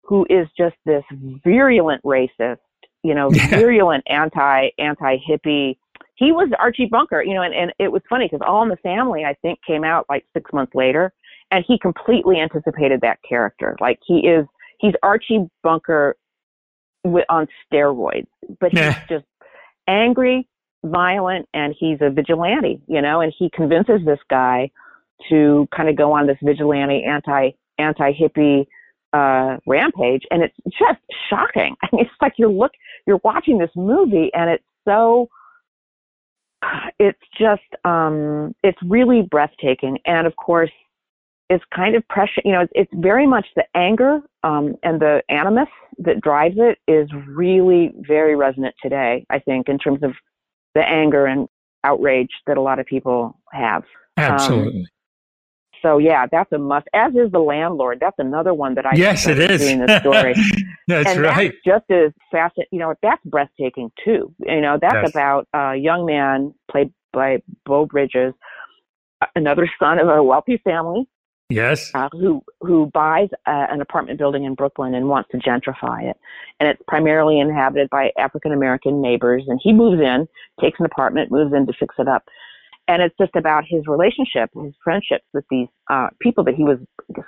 who 0.03 0.25
is 0.29 0.47
just 0.57 0.75
this 0.85 1.03
virulent 1.43 2.01
racist, 2.03 2.57
you 3.03 3.13
know, 3.13 3.29
virulent 3.49 4.03
anti 4.07 4.69
anti 4.77 5.17
hippie. 5.17 5.77
He 6.15 6.31
was 6.31 6.49
Archie 6.59 6.87
Bunker, 6.89 7.21
you 7.21 7.33
know, 7.33 7.41
and, 7.41 7.53
and 7.53 7.73
it 7.77 7.91
was 7.91 8.01
funny 8.09 8.27
because 8.31 8.45
All 8.45 8.63
in 8.63 8.69
the 8.69 8.77
Family, 8.77 9.25
I 9.25 9.33
think, 9.41 9.59
came 9.67 9.83
out 9.83 10.05
like 10.09 10.25
six 10.33 10.51
months 10.53 10.73
later, 10.73 11.11
and 11.51 11.65
he 11.67 11.77
completely 11.77 12.39
anticipated 12.39 13.01
that 13.01 13.19
character. 13.27 13.75
Like 13.81 13.99
he 14.05 14.19
is, 14.19 14.45
he's 14.79 14.93
Archie 15.03 15.49
Bunker 15.61 16.15
on 17.29 17.47
steroids, 17.71 18.27
but 18.59 18.71
he's 18.71 18.95
just 19.09 19.25
angry, 19.87 20.47
violent, 20.83 21.47
and 21.53 21.75
he's 21.77 21.97
a 22.01 22.09
vigilante, 22.09 22.81
you 22.87 23.01
know, 23.01 23.21
and 23.21 23.33
he 23.37 23.49
convinces 23.53 24.01
this 24.05 24.19
guy 24.29 24.69
to 25.29 25.67
kind 25.75 25.89
of 25.89 25.95
go 25.95 26.11
on 26.11 26.27
this 26.27 26.37
vigilante 26.41 27.03
anti 27.03 27.51
anti 27.77 28.11
hippie 28.11 28.65
uh, 29.13 29.57
rampage, 29.65 30.23
and 30.31 30.43
it's 30.43 30.55
just 30.65 30.99
shocking. 31.29 31.75
I 31.83 31.87
mean, 31.91 32.05
it's 32.05 32.11
like 32.21 32.33
you're 32.37 32.49
look 32.49 32.71
you're 33.05 33.21
watching 33.23 33.57
this 33.57 33.71
movie, 33.75 34.31
and 34.33 34.49
it's 34.49 34.63
so 34.85 35.29
it's 36.99 37.19
just 37.39 37.61
um 37.85 38.53
it's 38.63 38.77
really 38.87 39.21
breathtaking 39.29 39.97
and 40.05 40.27
of 40.27 40.35
course 40.35 40.71
is 41.49 41.62
kind 41.73 41.95
of 41.95 42.08
pressure. 42.08 42.41
You 42.43 42.53
know, 42.53 42.62
it's, 42.62 42.71
it's 42.75 42.91
very 42.95 43.27
much 43.27 43.45
the 43.55 43.65
anger 43.75 44.19
um, 44.43 44.75
and 44.84 44.99
the 44.99 45.21
animus 45.29 45.69
that 45.99 46.21
drives 46.21 46.55
it 46.58 46.77
is 46.88 47.10
really 47.27 47.93
very 48.08 48.36
resonant 48.36 48.75
today. 48.81 49.25
I 49.29 49.39
think 49.39 49.69
in 49.69 49.77
terms 49.77 50.03
of 50.03 50.13
the 50.73 50.81
anger 50.81 51.25
and 51.25 51.47
outrage 51.84 52.31
that 52.47 52.58
a 52.58 52.62
lot 52.62 52.79
of 52.79 52.86
people 52.86 53.39
have. 53.51 53.84
Absolutely. 54.17 54.81
Um, 54.81 54.86
so 55.81 55.97
yeah, 55.99 56.25
that's 56.31 56.51
a 56.51 56.58
must. 56.58 56.88
As 56.93 57.13
is 57.13 57.31
the 57.31 57.39
landlord. 57.39 57.99
That's 58.01 58.17
another 58.17 58.53
one 58.55 58.73
that 58.75 58.88
I 58.88 58.93
yes, 58.95 59.27
it 59.27 59.38
is 59.38 59.62
in 59.62 59.86
the 59.86 59.99
story. 60.01 60.34
that's 60.88 61.10
and 61.10 61.21
right. 61.21 61.53
That's 61.63 61.79
just 61.79 61.91
as 61.91 62.12
fascinating. 62.31 62.69
You 62.71 62.79
know, 62.79 62.95
that's 63.03 63.21
breathtaking 63.23 63.91
too. 64.03 64.34
You 64.39 64.62
know, 64.62 64.79
that's 64.81 64.95
yes. 64.95 65.10
about 65.12 65.47
a 65.53 65.75
young 65.75 66.08
man 66.08 66.55
played 66.71 66.91
by 67.13 67.43
Beau 67.67 67.86
Bridges, 67.86 68.34
another 69.36 69.69
son 69.79 69.99
of 69.99 70.08
a 70.10 70.23
wealthy 70.23 70.60
family 70.63 71.08
Yes. 71.49 71.91
Uh, 71.93 72.10
who 72.12 72.43
who 72.62 72.88
buys 72.88 73.29
uh, 73.45 73.67
an 73.69 73.79
apartment 73.79 74.17
building 74.17 74.45
in 74.45 74.55
Brooklyn 74.55 74.95
and 74.95 75.08
wants 75.08 75.29
to 75.31 75.38
gentrify 75.38 76.10
it, 76.10 76.17
and 76.60 76.67
it's 76.67 76.81
primarily 76.88 77.39
inhabited 77.39 77.89
by 77.91 78.12
African 78.17 78.51
American 78.51 78.99
neighbors. 78.99 79.43
And 79.47 79.60
he 79.62 79.71
moves 79.71 80.01
in, 80.01 80.27
takes 80.60 80.79
an 80.79 80.86
apartment, 80.86 81.31
moves 81.31 81.53
in 81.53 81.67
to 81.67 81.73
fix 81.79 81.93
it 81.99 82.08
up, 82.08 82.23
and 82.88 83.03
it's 83.03 83.15
just 83.19 83.36
about 83.36 83.63
his 83.67 83.86
relationship, 83.86 84.49
his 84.55 84.73
friendships 84.84 85.25
with 85.34 85.45
these 85.51 85.67
uh, 85.89 86.08
people 86.19 86.43
that 86.45 86.55
he 86.55 86.63
was 86.63 86.79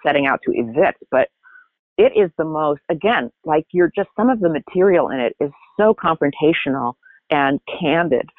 setting 0.03 0.25
out 0.25 0.39
to 0.45 0.51
evict. 0.51 1.03
But 1.11 1.29
it 1.99 2.13
is 2.15 2.31
the 2.39 2.45
most, 2.45 2.81
again, 2.89 3.31
like 3.45 3.65
you're 3.71 3.91
just 3.95 4.09
some 4.15 4.31
of 4.31 4.39
the 4.39 4.49
material 4.49 5.09
in 5.09 5.19
it 5.19 5.35
is 5.39 5.51
so 5.77 5.93
confrontational 5.93 6.93
and 7.29 7.59
candid, 7.79 8.29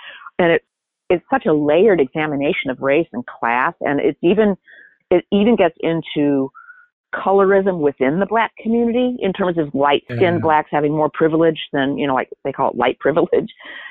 and 0.41 0.53
it's 0.53 0.65
it's 1.09 1.25
such 1.31 1.47
a 1.47 1.53
layered 1.53 2.01
examination 2.01 2.71
of 2.71 2.81
race 2.81 3.09
and 3.13 3.25
class, 3.27 3.75
and 3.81 4.01
it's 4.01 4.19
even 4.23 4.57
it 5.11 5.25
even 5.33 5.57
gets 5.57 5.77
into 5.81 6.51
colorism 7.15 7.81
within 7.81 8.21
the 8.21 8.27
black 8.27 8.53
community 8.57 9.17
in 9.21 9.33
terms 9.33 9.57
of 9.59 9.75
light 9.75 10.05
skinned 10.05 10.21
yeah. 10.21 10.39
blacks 10.39 10.69
having 10.71 10.93
more 10.93 11.11
privilege 11.13 11.59
than, 11.73 11.97
you 11.97 12.07
know, 12.07 12.15
like 12.15 12.29
they 12.45 12.53
call 12.53 12.71
it 12.71 12.77
light 12.77 12.99
privilege 13.01 13.51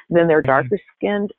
than 0.10 0.28
their 0.28 0.42
darker 0.42 0.80
skinned 0.96 1.32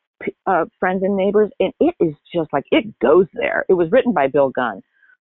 uh, 0.46 0.64
friends 0.80 1.02
and 1.02 1.16
neighbors. 1.16 1.50
And 1.60 1.72
it 1.80 1.94
is 2.00 2.14
just 2.34 2.52
like, 2.52 2.64
it 2.70 2.98
goes 3.00 3.26
there. 3.34 3.64
It 3.68 3.74
was 3.74 3.88
written 3.92 4.12
by 4.12 4.26
Bill 4.26 4.50
Gunn. 4.50 4.82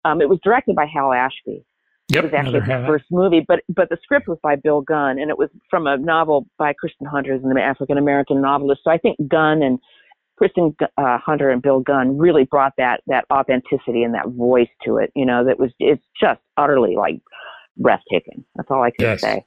Um, 0.05 0.21
it 0.21 0.29
was 0.29 0.39
directed 0.43 0.75
by 0.75 0.87
Hal 0.93 1.13
Ashby. 1.13 1.65
Yep, 2.11 2.25
it 2.25 2.33
was 2.33 2.35
actually 2.35 2.61
his 2.61 2.87
first 2.89 3.05
movie, 3.13 3.45
but 3.47 3.61
but 3.69 3.89
the 3.89 3.97
script 4.03 4.27
was 4.27 4.39
by 4.43 4.57
Bill 4.57 4.81
Gunn, 4.81 5.21
and 5.21 5.31
it 5.31 5.39
was 5.39 5.49
from 5.69 5.87
a 5.87 5.97
novel 5.97 6.45
by 6.59 6.73
Kristin 6.73 7.07
Hunter, 7.09 7.35
an 7.35 7.57
African 7.57 7.99
American 7.99 8.41
novelist. 8.41 8.81
So 8.83 8.91
I 8.91 8.99
think 8.99 9.17
Gunn 9.29 9.63
and 9.63 9.79
Kristin 10.41 10.75
uh, 10.97 11.19
Hunter 11.19 11.51
and 11.51 11.61
Bill 11.61 11.81
Gunn 11.81 12.17
really 12.19 12.45
brought 12.45 12.73
that 12.79 13.01
that 13.07 13.25
authenticity 13.33 14.03
and 14.03 14.15
that 14.15 14.29
voice 14.29 14.69
to 14.85 14.97
it. 14.99 15.11
You 15.15 15.27
know, 15.27 15.45
that 15.45 15.59
was 15.59 15.71
it's 15.79 16.03
just 16.21 16.41
utterly 16.57 16.97
like 16.97 17.21
breathtaking. 17.77 18.45
That's 18.57 18.71
all 18.71 18.83
I 18.83 18.91
can 18.91 19.07
Yes. 19.07 19.21
say. 19.21 19.45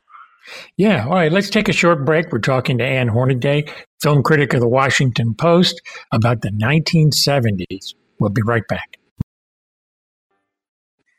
Yeah. 0.75 1.05
All 1.05 1.13
right. 1.13 1.31
Let's 1.31 1.49
take 1.49 1.69
a 1.69 1.73
short 1.73 2.05
break. 2.05 2.31
We're 2.31 2.39
talking 2.39 2.77
to 2.79 2.83
Ann 2.83 3.07
Hornaday, 3.07 3.65
film 4.01 4.23
critic 4.23 4.53
of 4.53 4.59
the 4.59 4.67
Washington 4.67 5.33
Post, 5.35 5.81
about 6.11 6.41
the 6.41 6.49
1970s. 6.49 7.93
We'll 8.19 8.29
be 8.29 8.41
right 8.41 8.67
back. 8.67 8.97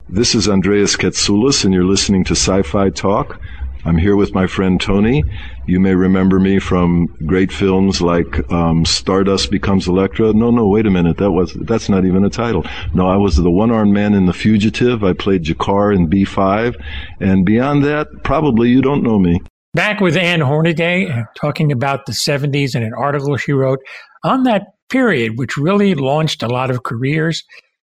This 0.09 0.35
is 0.35 0.49
Andreas 0.49 0.97
Katsulas, 0.97 1.65
and 1.65 1.73
you're 1.73 1.85
listening 1.85 2.25
to 2.25 2.33
Sci 2.33 2.63
Fi 2.63 2.91
Talk. 2.91 3.41
I'm 3.85 3.99
here 3.99 4.17
with 4.17 4.33
my 4.35 4.47
friend 4.47 4.81
Tony. 4.81 5.23
You 5.67 5.79
may 5.79 5.95
remember 5.95 6.41
me 6.41 6.59
from 6.59 7.07
great 7.27 7.53
films 7.53 8.01
like 8.01 8.51
um, 8.51 8.85
Stardust 8.85 9.51
Becomes 9.51 9.87
Electra. 9.87 10.33
No, 10.33 10.51
no, 10.51 10.67
wait 10.67 10.87
a 10.87 10.91
minute. 10.91 11.19
That 11.19 11.33
was 11.33 11.53
that's 11.53 11.89
not 11.89 12.05
even 12.05 12.25
a 12.25 12.31
title. 12.31 12.65
No, 12.95 13.09
I 13.09 13.17
was 13.17 13.37
the 13.37 13.51
one-armed 13.51 13.93
man 13.93 14.15
in 14.15 14.27
The 14.27 14.33
Fugitive. 14.33 15.05
I 15.05 15.13
played 15.13 15.45
G'Kar 15.45 15.95
in 15.95 16.09
B5, 16.09 16.81
and 17.21 17.45
beyond 17.45 17.85
that, 17.85 18.09
probably 18.23 18.71
you 18.71 18.81
don't 18.81 19.03
know 19.03 19.19
me. 19.19 19.43
Back 19.75 20.01
with 20.01 20.17
Ann 20.17 20.41
Hornaday, 20.41 21.09
uh, 21.09 21.25
talking 21.37 21.73
about 21.73 22.07
the 22.07 22.13
70s 22.13 22.75
and 22.75 22.85
an 22.85 22.95
article 22.97 23.37
she 23.37 23.53
wrote 23.53 23.81
on 24.23 24.45
that 24.45 24.69
period, 24.89 25.37
which 25.37 25.57
really 25.57 25.95
launched 25.95 26.43
a 26.43 26.49
lot 26.49 26.71
of 26.71 26.85
careers. 26.85 27.43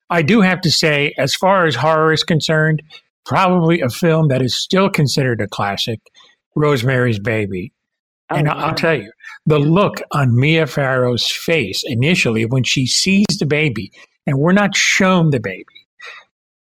I 0.09 0.21
do 0.21 0.41
have 0.41 0.61
to 0.61 0.71
say, 0.71 1.13
as 1.17 1.35
far 1.35 1.65
as 1.65 1.75
horror 1.75 2.13
is 2.13 2.23
concerned, 2.23 2.81
probably 3.25 3.81
a 3.81 3.89
film 3.89 4.27
that 4.29 4.41
is 4.41 4.57
still 4.57 4.89
considered 4.89 5.41
a 5.41 5.47
classic, 5.47 5.99
Rosemary's 6.55 7.19
Baby. 7.19 7.71
Oh, 8.29 8.35
and 8.35 8.47
yeah. 8.47 8.53
I'll 8.53 8.75
tell 8.75 8.95
you, 8.95 9.11
the 9.45 9.59
look 9.59 10.01
on 10.11 10.39
Mia 10.39 10.65
Farrow's 10.65 11.29
face 11.29 11.83
initially 11.85 12.45
when 12.45 12.63
she 12.63 12.85
sees 12.85 13.25
the 13.39 13.45
baby, 13.45 13.91
and 14.25 14.37
we're 14.37 14.53
not 14.53 14.75
shown 14.75 15.31
the 15.31 15.39
baby, 15.39 15.65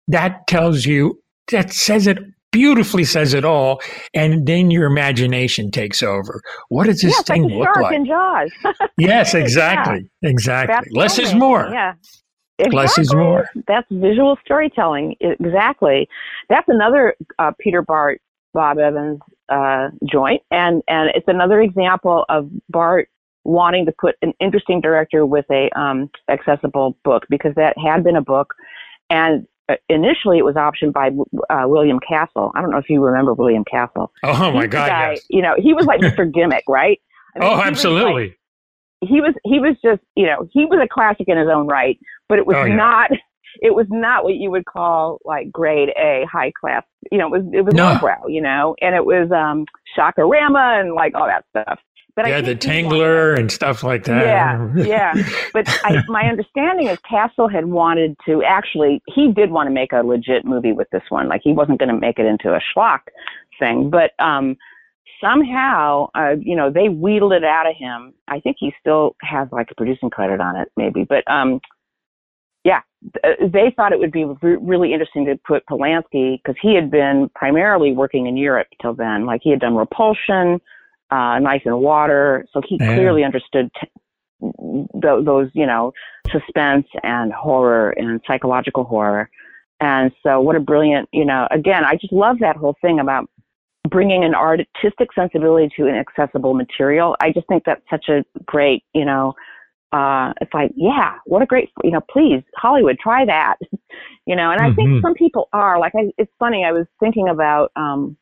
that 0.07 0.47
tells 0.47 0.85
you, 0.85 1.21
that 1.51 1.73
says 1.73 2.07
it 2.07 2.19
beautifully 2.51 3.03
says 3.03 3.33
it 3.33 3.45
all. 3.45 3.81
And 4.13 4.47
then 4.47 4.71
your 4.71 4.85
imagination 4.85 5.71
takes 5.71 6.01
over. 6.01 6.41
What 6.69 6.85
does 6.85 7.01
this 7.01 7.13
yeah, 7.13 7.19
it's 7.19 7.29
like 7.29 7.39
thing 7.41 7.47
look 7.49 7.75
like? 7.75 8.89
yes, 8.97 9.33
exactly. 9.33 10.09
Exactly. 10.23 10.75
That's 10.75 10.87
Less 10.91 11.19
is 11.19 11.33
more. 11.33 11.69
Yeah. 11.71 11.93
Less 12.71 12.93
is 12.97 13.07
Exactly. 13.09 13.23
more. 13.23 13.49
That's 13.67 13.87
visual 13.91 14.37
storytelling. 14.43 15.15
Exactly. 15.19 16.07
That's 16.49 16.67
another 16.67 17.15
uh, 17.39 17.51
Peter 17.59 17.81
Bart, 17.81 18.21
Bob 18.53 18.79
Evans 18.79 19.19
uh, 19.49 19.89
joint, 20.11 20.41
and 20.51 20.81
and 20.87 21.09
it's 21.15 21.27
another 21.27 21.61
example 21.61 22.25
of 22.29 22.49
Bart 22.69 23.09
wanting 23.43 23.85
to 23.85 23.93
put 23.99 24.15
an 24.21 24.33
interesting 24.41 24.81
director 24.81 25.25
with 25.25 25.45
a 25.51 25.69
um, 25.79 26.09
accessible 26.29 26.97
book 27.03 27.23
because 27.29 27.53
that 27.55 27.75
had 27.77 28.03
been 28.03 28.15
a 28.17 28.21
book, 28.21 28.53
and 29.09 29.47
uh, 29.69 29.75
initially 29.89 30.37
it 30.37 30.43
was 30.45 30.55
optioned 30.55 30.91
by 30.93 31.09
uh, 31.53 31.67
William 31.67 31.99
Castle. 31.99 32.51
I 32.55 32.61
don't 32.61 32.71
know 32.71 32.77
if 32.77 32.89
you 32.89 33.01
remember 33.03 33.33
William 33.33 33.63
Castle. 33.69 34.11
Oh, 34.23 34.51
my 34.51 34.65
God. 34.67 34.87
guy, 34.89 35.11
yes. 35.11 35.25
You 35.29 35.41
know, 35.41 35.55
he 35.57 35.73
was 35.73 35.85
like 35.85 35.99
Mr. 36.01 36.29
Gimmick, 36.31 36.63
right? 36.67 36.99
I 37.35 37.39
mean, 37.39 37.47
Oh, 37.47 37.51
was 37.51 37.57
like- 37.59 37.67
absolutely. 37.67 38.37
he 39.01 39.21
was 39.21 39.33
he 39.45 39.59
was 39.59 39.75
just 39.83 40.01
you 40.15 40.25
know 40.25 40.47
he 40.51 40.65
was 40.65 40.79
a 40.83 40.87
classic 40.87 41.27
in 41.27 41.37
his 41.37 41.47
own 41.47 41.67
right, 41.67 41.97
but 42.29 42.39
it 42.39 42.45
was 42.47 42.55
Oh, 42.57 42.65
yeah. 42.65 42.75
not 42.75 43.11
it 43.61 43.73
was 43.73 43.87
not 43.89 44.23
what 44.23 44.35
you 44.35 44.51
would 44.51 44.65
call 44.65 45.19
like 45.25 45.51
grade 45.51 45.89
A 45.97 46.25
high 46.31 46.51
class. 46.59 46.83
You 47.11 47.17
know, 47.17 47.27
it 47.27 47.31
was 47.31 47.43
it 47.53 47.61
was 47.65 47.73
No. 47.73 47.93
lowbrow, 47.93 48.27
you 48.27 48.41
know, 48.41 48.75
and 48.81 48.95
it 48.95 49.05
was 49.05 49.31
um 49.31 49.65
Shakarama 49.97 50.79
and 50.81 50.93
like 50.93 51.13
all 51.15 51.25
that 51.27 51.45
stuff. 51.49 51.79
But 52.15 52.27
yeah, 52.29 52.41
the 52.41 52.55
Tingler 52.55 53.37
and 53.37 53.51
stuff 53.51 53.83
like 53.83 54.05
that. 54.05 54.25
Yeah, 54.25 54.73
yeah. 54.75 55.13
But 55.53 55.69
I, 55.83 56.03
my 56.07 56.23
understanding 56.23 56.87
is 56.87 56.97
Castle 57.07 57.47
had 57.47 57.65
wanted 57.67 58.15
to 58.25 58.41
actually, 58.43 59.03
he 59.07 59.31
did 59.31 59.51
want 59.51 59.67
to 59.67 59.71
make 59.71 59.91
a 59.93 60.01
legit 60.01 60.43
movie 60.43 60.71
with 60.71 60.89
this 60.91 61.03
one. 61.09 61.27
Like 61.27 61.41
he 61.43 61.53
wasn't 61.53 61.77
going 61.77 61.89
to 61.93 61.99
make 61.99 62.17
it 62.17 62.25
into 62.25 62.55
a 62.55 62.59
schlock 62.75 63.01
thing. 63.59 63.91
But 63.91 64.13
um, 64.17 64.55
somehow, 65.21 66.09
uh, 66.15 66.35
you 66.39 66.55
know, 66.55 66.71
they 66.71 66.89
wheedled 66.89 67.33
it 67.33 67.43
out 67.43 67.67
of 67.69 67.75
him. 67.75 68.13
I 68.27 68.39
think 68.39 68.57
he 68.59 68.73
still 68.79 69.15
has 69.21 69.47
like 69.51 69.69
a 69.71 69.75
producing 69.75 70.09
credit 70.09 70.39
on 70.41 70.55
it, 70.55 70.71
maybe. 70.77 71.03
But 71.07 71.23
um, 71.29 71.59
yeah, 72.67 72.81
they 73.39 73.73
thought 73.77 73.93
it 73.93 73.99
would 73.99 74.11
be 74.11 74.25
re- 74.25 74.57
really 74.59 74.91
interesting 74.91 75.25
to 75.25 75.39
put 75.47 75.65
Polanski 75.67 76.37
because 76.43 76.57
he 76.61 76.75
had 76.75 76.91
been 76.91 77.29
primarily 77.33 77.93
working 77.93 78.27
in 78.27 78.35
Europe 78.35 78.67
till 78.81 78.93
then. 78.93 79.25
Like 79.25 79.39
he 79.41 79.51
had 79.51 79.61
done 79.61 79.73
Repulsion, 79.73 80.59
uh, 81.09 81.39
Knife 81.39 81.61
in 81.65 81.77
Water, 81.77 82.45
so 82.51 82.61
he 82.67 82.77
Yeah. 82.77 82.93
clearly 82.93 83.23
understood 83.23 83.71
t- 83.79 83.87
th- 85.01 85.23
those, 85.23 85.49
you 85.53 85.65
know, 85.65 85.93
suspense 86.29 86.87
and 87.03 87.31
horror 87.31 87.91
and 87.91 88.19
psychological 88.27 88.83
horror. 88.83 89.29
And 89.79 90.11
so, 90.21 90.41
what 90.41 90.57
a 90.57 90.59
brilliant, 90.59 91.07
you 91.13 91.23
know, 91.23 91.47
again, 91.51 91.85
I 91.85 91.95
just 91.95 92.11
love 92.11 92.39
that 92.39 92.57
whole 92.57 92.75
thing 92.81 92.99
about 92.99 93.29
bringing 93.87 94.25
an 94.25 94.35
artistic 94.35 95.13
sensibility 95.15 95.73
to 95.77 95.87
an 95.87 95.95
accessible 95.95 96.53
material. 96.53 97.15
I 97.21 97.31
just 97.31 97.47
think 97.47 97.63
that's 97.63 97.89
such 97.89 98.09
a 98.09 98.25
great, 98.45 98.83
you 98.93 99.05
know, 99.05 99.35
uh, 99.91 100.33
it's 100.41 100.53
like, 100.53 100.71
yeah, 100.75 101.15
what 101.25 101.41
a 101.41 101.45
great, 101.45 101.69
you 101.83 101.91
know, 101.91 102.01
please, 102.11 102.43
Hollywood, 102.55 102.97
try 102.99 103.25
that, 103.25 103.55
you 104.25 104.35
know. 104.35 104.51
And 104.51 104.61
I 104.61 104.69
Mhm. 104.69 104.75
think 104.75 105.01
some 105.01 105.13
people 105.13 105.49
are 105.53 105.79
like, 105.79 105.93
I, 105.95 106.11
it's 106.17 106.31
funny. 106.39 106.65
I 106.65 106.71
was 106.71 106.87
thinking 106.99 107.29
about, 107.29 107.71
um, 107.75 108.17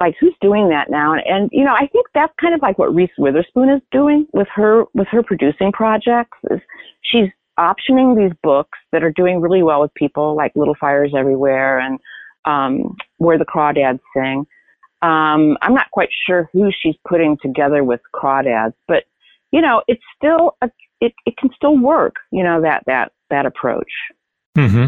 like 0.00 0.14
who's 0.20 0.34
doing 0.40 0.68
that 0.68 0.90
now 0.90 1.12
and, 1.12 1.22
and 1.26 1.50
you 1.52 1.64
know 1.64 1.74
i 1.74 1.86
think 1.86 2.06
that's 2.14 2.32
kind 2.40 2.54
of 2.54 2.60
like 2.62 2.78
what 2.78 2.94
reese 2.94 3.10
witherspoon 3.18 3.70
is 3.70 3.80
doing 3.90 4.26
with 4.32 4.48
her 4.54 4.84
with 4.94 5.08
her 5.08 5.22
producing 5.22 5.72
projects 5.72 6.36
is 6.50 6.60
she's 7.02 7.28
optioning 7.58 8.16
these 8.16 8.36
books 8.42 8.78
that 8.92 9.02
are 9.02 9.12
doing 9.12 9.40
really 9.40 9.62
well 9.62 9.80
with 9.80 9.92
people 9.94 10.36
like 10.36 10.52
little 10.54 10.76
fires 10.78 11.12
everywhere 11.16 11.78
and 11.78 11.98
um 12.44 12.94
where 13.16 13.38
the 13.38 13.44
crawdads 13.44 14.00
sing 14.14 14.46
um 15.02 15.56
i'm 15.62 15.74
not 15.74 15.90
quite 15.92 16.10
sure 16.26 16.50
who 16.52 16.70
she's 16.82 16.96
putting 17.08 17.36
together 17.40 17.82
with 17.82 18.00
crawdads 18.14 18.74
but 18.86 19.04
you 19.56 19.62
know 19.62 19.82
it's 19.88 20.02
still 20.16 20.44
a, 20.62 20.68
it, 21.00 21.12
it 21.24 21.34
can 21.38 21.50
still 21.56 21.76
work 21.78 22.14
you 22.30 22.44
know 22.44 22.60
that 22.60 22.82
that 22.86 23.06
that 23.30 23.44
approach 23.46 23.92
hmm 24.56 24.86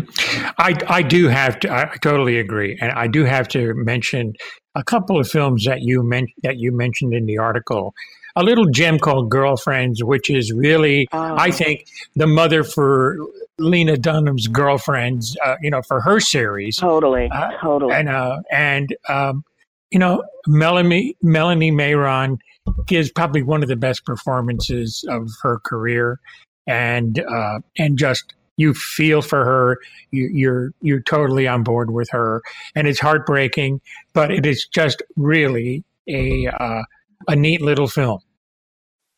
I 0.58 0.70
I 0.98 1.02
do 1.02 1.28
have 1.28 1.60
to. 1.60 1.72
I 1.72 1.94
totally 2.02 2.38
agree, 2.38 2.78
and 2.80 2.90
I 2.92 3.06
do 3.06 3.24
have 3.24 3.48
to 3.48 3.74
mention 3.74 4.32
a 4.74 4.82
couple 4.82 5.20
of 5.20 5.28
films 5.28 5.64
that 5.66 5.82
you 5.82 6.02
men- 6.02 6.32
that 6.42 6.56
you 6.56 6.72
mentioned 6.72 7.12
in 7.12 7.26
the 7.26 7.38
article. 7.38 7.94
A 8.34 8.42
little 8.42 8.66
gem 8.66 8.98
called 8.98 9.30
Girlfriends, 9.30 10.02
which 10.02 10.30
is 10.30 10.52
really, 10.52 11.06
Oh. 11.12 11.34
I 11.36 11.50
think, 11.50 11.86
the 12.16 12.26
mother 12.26 12.64
for 12.64 13.18
Lena 13.58 13.96
Dunham's 13.96 14.46
Girlfriends. 14.48 15.36
Uh, 15.44 15.56
you 15.60 15.70
know, 15.70 15.82
for 15.82 16.00
her 16.00 16.18
series, 16.18 16.76
totally 16.76 17.28
Uh, 17.30 17.50
totally 17.60 17.94
and 17.94 18.08
uh, 18.08 18.36
and 18.50 18.96
um, 19.08 19.44
you 19.90 19.98
know, 19.98 20.22
Melanie 20.46 21.16
Melanie 21.22 21.72
Mayron 21.72 22.38
gives 22.86 23.10
probably 23.10 23.42
one 23.42 23.62
of 23.62 23.68
the 23.68 23.76
best 23.76 24.04
performances 24.04 25.04
of 25.08 25.28
her 25.42 25.60
career, 25.60 26.20
and 26.66 27.20
uh, 27.20 27.60
and 27.78 27.98
just 27.98 28.34
you 28.56 28.74
feel 28.74 29.22
for 29.22 29.44
her. 29.44 29.78
You, 30.10 30.28
you're 30.32 30.72
you're 30.80 31.02
totally 31.02 31.48
on 31.48 31.62
board 31.62 31.90
with 31.90 32.10
her, 32.10 32.42
and 32.74 32.86
it's 32.86 33.00
heartbreaking, 33.00 33.80
but 34.12 34.30
it 34.30 34.44
is 34.44 34.66
just 34.66 35.02
really 35.16 35.84
a 36.08 36.48
uh, 36.48 36.82
a 37.26 37.36
neat 37.36 37.62
little 37.62 37.88
film. 37.88 38.20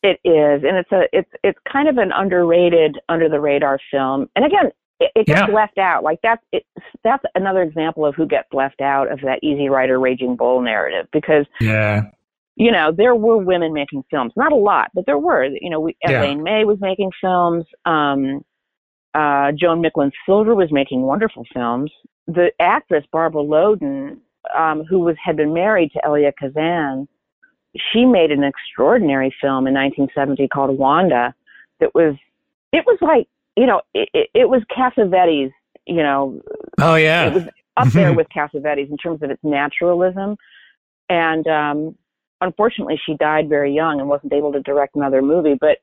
It 0.03 0.19
is, 0.23 0.63
and 0.63 0.77
it's 0.77 0.91
a 0.91 1.03
it's 1.11 1.29
it's 1.43 1.59
kind 1.71 1.87
of 1.87 1.97
an 1.97 2.11
underrated, 2.11 2.97
under 3.09 3.29
the 3.29 3.39
radar 3.39 3.79
film. 3.91 4.29
And 4.35 4.45
again, 4.45 4.71
it, 5.01 5.11
it 5.15 5.25
gets 5.27 5.47
Yeah. 5.47 5.53
left 5.53 5.77
out. 5.77 6.03
Like 6.03 6.19
that's 6.23 6.43
it, 6.51 6.63
that's 7.03 7.23
another 7.35 7.61
example 7.63 8.05
of 8.05 8.15
who 8.15 8.25
gets 8.25 8.47
left 8.53 8.79
out 8.81 9.11
of 9.11 9.19
that 9.21 9.39
Easy 9.43 9.67
Rider, 9.69 9.99
Raging 9.99 10.35
Bull 10.35 10.61
narrative. 10.61 11.07
Because 11.11 11.45
Yeah, 11.59 12.03
you 12.55 12.71
know 12.71 12.91
there 12.91 13.15
were 13.15 13.37
women 13.37 13.73
making 13.73 14.03
films, 14.09 14.31
not 14.35 14.51
a 14.51 14.55
lot, 14.55 14.91
but 14.93 15.05
there 15.05 15.17
were. 15.17 15.45
You 15.45 15.69
know, 15.69 15.79
we, 15.81 15.97
Yeah. 16.07 16.19
Elaine 16.21 16.43
May 16.43 16.63
was 16.63 16.79
making 16.79 17.11
films. 17.19 17.65
Um, 17.85 18.45
uh, 19.13 19.51
Joan 19.59 19.81
Micklin 19.83 20.11
Silver 20.25 20.55
was 20.55 20.71
making 20.71 21.01
wonderful 21.01 21.43
films. 21.53 21.91
The 22.27 22.51
actress 22.61 23.03
Barbara 23.11 23.43
Loden, 23.43 24.17
um, 24.55 24.83
who 24.85 24.99
was 24.99 25.17
had 25.21 25.35
been 25.35 25.53
married 25.53 25.91
to 25.93 25.99
Elia 26.05 26.31
Kazan, 26.39 27.07
she 27.91 28.05
made 28.05 28.31
an 28.31 28.43
extraordinary 28.43 29.33
film 29.41 29.67
in 29.67 29.73
1970 29.73 30.47
called 30.47 30.77
Wanda. 30.77 31.33
That 31.81 31.93
was, 31.95 32.15
it 32.71 32.85
was 32.85 32.97
like, 33.01 33.27
you 33.55 33.65
know, 33.65 33.81
it, 33.93 34.09
it, 34.13 34.29
it 34.33 34.49
was 34.49 34.61
Cassavetes, 34.75 35.51
you 35.87 36.03
know, 36.03 36.41
oh 36.79 36.95
yeah. 36.95 37.27
it 37.27 37.33
was 37.33 37.43
up 37.77 37.87
there 37.89 38.13
with 38.19 38.27
Cassavetes 38.35 38.89
in 38.89 38.97
terms 38.97 39.21
of 39.23 39.29
its 39.31 39.43
naturalism. 39.43 40.35
And 41.09 41.45
um, 41.47 41.95
unfortunately, 42.39 42.99
she 43.05 43.15
died 43.15 43.49
very 43.49 43.73
young 43.73 43.99
and 43.99 44.07
wasn't 44.09 44.33
able 44.33 44.51
to 44.53 44.61
direct 44.61 44.95
another 44.95 45.21
movie. 45.21 45.55
But 45.59 45.77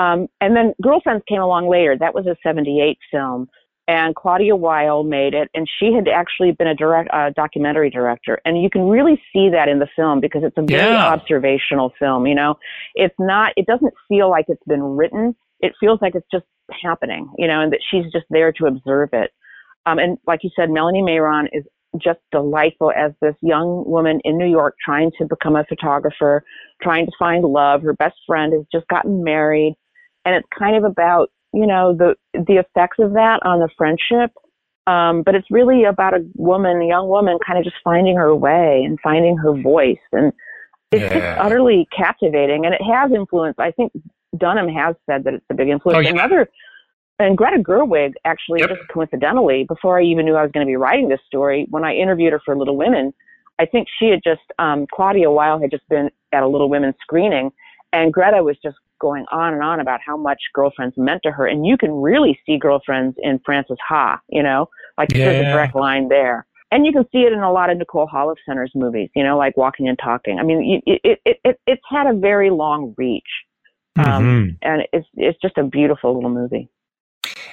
um, 0.00 0.28
and 0.40 0.54
then 0.54 0.74
Girlfriends 0.82 1.24
came 1.28 1.40
along 1.40 1.68
later. 1.70 1.96
That 1.98 2.14
was 2.14 2.26
a 2.26 2.36
'78 2.42 2.98
film. 3.10 3.48
and 3.88 4.14
Claudia 4.14 4.54
Weill 4.54 5.02
made 5.02 5.32
it, 5.32 5.48
and 5.54 5.66
she 5.80 5.92
had 5.94 6.06
actually 6.08 6.52
been 6.52 6.66
a 6.68 6.74
direct 6.74 7.08
uh, 7.12 7.30
documentary 7.34 7.88
director, 7.90 8.38
and 8.44 8.62
you 8.62 8.68
can 8.68 8.82
really 8.86 9.20
see 9.32 9.48
that 9.48 9.66
in 9.68 9.78
the 9.78 9.88
film 9.96 10.20
because 10.20 10.42
it's 10.44 10.58
a 10.58 10.62
very 10.62 10.92
Yeah. 10.92 11.08
observational 11.08 11.92
film. 11.98 12.26
You 12.26 12.34
know, 12.34 12.58
it's 12.94 13.14
not, 13.18 13.54
it 13.56 13.64
doesn't 13.66 13.94
feel 14.06 14.28
like 14.30 14.44
it's 14.48 14.62
been 14.66 14.82
written. 14.82 15.34
It 15.60 15.72
feels 15.80 15.98
like 16.00 16.14
it's 16.14 16.26
just 16.30 16.44
happening, 16.82 17.30
you 17.38 17.46
know, 17.46 17.60
and 17.60 17.72
that 17.72 17.80
she's 17.90 18.04
just 18.12 18.26
there 18.30 18.52
to 18.52 18.66
observe 18.66 19.10
it. 19.12 19.30
Um, 19.86 19.98
and 19.98 20.18
like 20.26 20.40
you 20.42 20.50
said, 20.54 20.70
Melanie 20.70 21.02
Mayron 21.02 21.46
is 21.52 21.64
just 21.96 22.20
delightful 22.30 22.92
as 22.92 23.12
this 23.22 23.34
young 23.40 23.84
woman 23.86 24.20
in 24.24 24.36
New 24.36 24.48
York 24.48 24.74
trying 24.84 25.10
to 25.18 25.24
become 25.26 25.56
a 25.56 25.64
photographer, 25.64 26.44
trying 26.82 27.06
to 27.06 27.12
find 27.18 27.44
love. 27.44 27.82
Her 27.82 27.94
best 27.94 28.16
friend 28.26 28.52
has 28.52 28.64
just 28.70 28.86
gotten 28.88 29.24
married, 29.24 29.74
and 30.24 30.34
it's 30.34 30.46
kind 30.56 30.76
of 30.76 30.84
about 30.84 31.30
you 31.54 31.66
know 31.66 31.96
the 31.96 32.14
the 32.34 32.56
effects 32.56 32.98
of 32.98 33.14
that 33.14 33.40
on 33.44 33.60
the 33.60 33.70
friendship. 33.76 34.30
Um, 34.86 35.22
but 35.22 35.34
it's 35.34 35.50
really 35.50 35.84
about 35.84 36.14
a 36.14 36.24
woman, 36.34 36.80
a 36.82 36.86
young 36.86 37.08
woman, 37.08 37.38
kind 37.46 37.58
of 37.58 37.64
just 37.64 37.76
finding 37.84 38.16
her 38.16 38.34
way 38.34 38.82
and 38.84 38.98
finding 39.02 39.36
her 39.36 39.52
voice, 39.54 39.98
and 40.12 40.32
it's 40.92 41.02
Yeah. 41.02 41.20
just 41.20 41.38
utterly 41.38 41.86
captivating. 41.94 42.64
And 42.64 42.74
it 42.74 42.80
has 42.82 43.12
influenced, 43.12 43.60
I 43.60 43.70
think 43.70 43.92
Dunham 44.36 44.68
has 44.68 44.94
said 45.06 45.24
that 45.24 45.34
it's 45.34 45.46
a 45.50 45.54
big 45.54 45.68
influence. 45.68 45.96
Oh, 45.96 46.00
yeah. 46.00 46.10
Another 46.10 46.48
and 47.20 47.36
Greta 47.36 47.58
Gerwig, 47.58 48.14
actually, 48.24 48.60
Yep. 48.60 48.68
just 48.70 48.88
coincidentally, 48.88 49.64
before 49.64 49.98
I 49.98 50.04
even 50.04 50.24
knew 50.24 50.36
I 50.36 50.42
was 50.42 50.52
going 50.52 50.64
to 50.64 50.70
be 50.70 50.76
writing 50.76 51.08
this 51.08 51.20
story, 51.26 51.66
when 51.70 51.84
I 51.84 51.94
interviewed 51.94 52.32
her 52.32 52.40
for 52.44 52.56
Little 52.56 52.76
Women, 52.76 53.12
I 53.58 53.66
think 53.66 53.88
she 53.98 54.08
had 54.08 54.20
just, 54.22 54.42
um, 54.60 54.86
Claudia 54.92 55.30
Weill 55.30 55.60
had 55.60 55.70
just 55.70 55.88
been 55.88 56.10
at 56.32 56.44
a 56.44 56.46
Little 56.46 56.68
Women 56.68 56.94
screening, 57.00 57.50
and 57.92 58.12
Greta 58.12 58.42
was 58.42 58.56
just 58.62 58.76
going 59.00 59.24
on 59.32 59.52
and 59.52 59.62
on 59.62 59.80
about 59.80 60.00
how 60.04 60.16
much 60.16 60.38
Girlfriends 60.52 60.96
meant 60.96 61.22
to 61.24 61.32
her. 61.32 61.46
And 61.46 61.66
you 61.66 61.76
can 61.76 61.90
really 61.92 62.38
see 62.44 62.58
Girlfriends 62.58 63.16
in 63.20 63.40
Frances 63.44 63.78
Ha, 63.88 64.20
you 64.28 64.42
know, 64.42 64.68
like 64.96 65.08
there's 65.08 65.46
a 65.46 65.52
direct 65.52 65.74
line 65.74 66.08
there. 66.08 66.46
And 66.70 66.84
you 66.84 66.92
can 66.92 67.04
see 67.10 67.20
it 67.20 67.32
in 67.32 67.38
a 67.38 67.50
lot 67.50 67.70
of 67.70 67.78
Nicole 67.78 68.06
Holofcener's 68.06 68.72
movies, 68.74 69.08
you 69.16 69.24
know, 69.24 69.38
like 69.38 69.56
Walking 69.56 69.88
and 69.88 69.98
Talking. 69.98 70.38
I 70.38 70.42
mean, 70.42 70.82
it, 70.84 71.00
it, 71.02 71.20
it, 71.24 71.40
it, 71.44 71.60
it's 71.66 71.82
had 71.88 72.06
a 72.06 72.12
very 72.12 72.50
long 72.50 72.94
reach. 72.98 73.22
Um, 73.98 74.24
Mhm. 74.24 74.58
and 74.62 74.82
it's 74.92 75.06
it's 75.16 75.38
just 75.40 75.58
a 75.58 75.64
beautiful 75.64 76.14
little 76.14 76.30
movie. 76.30 76.68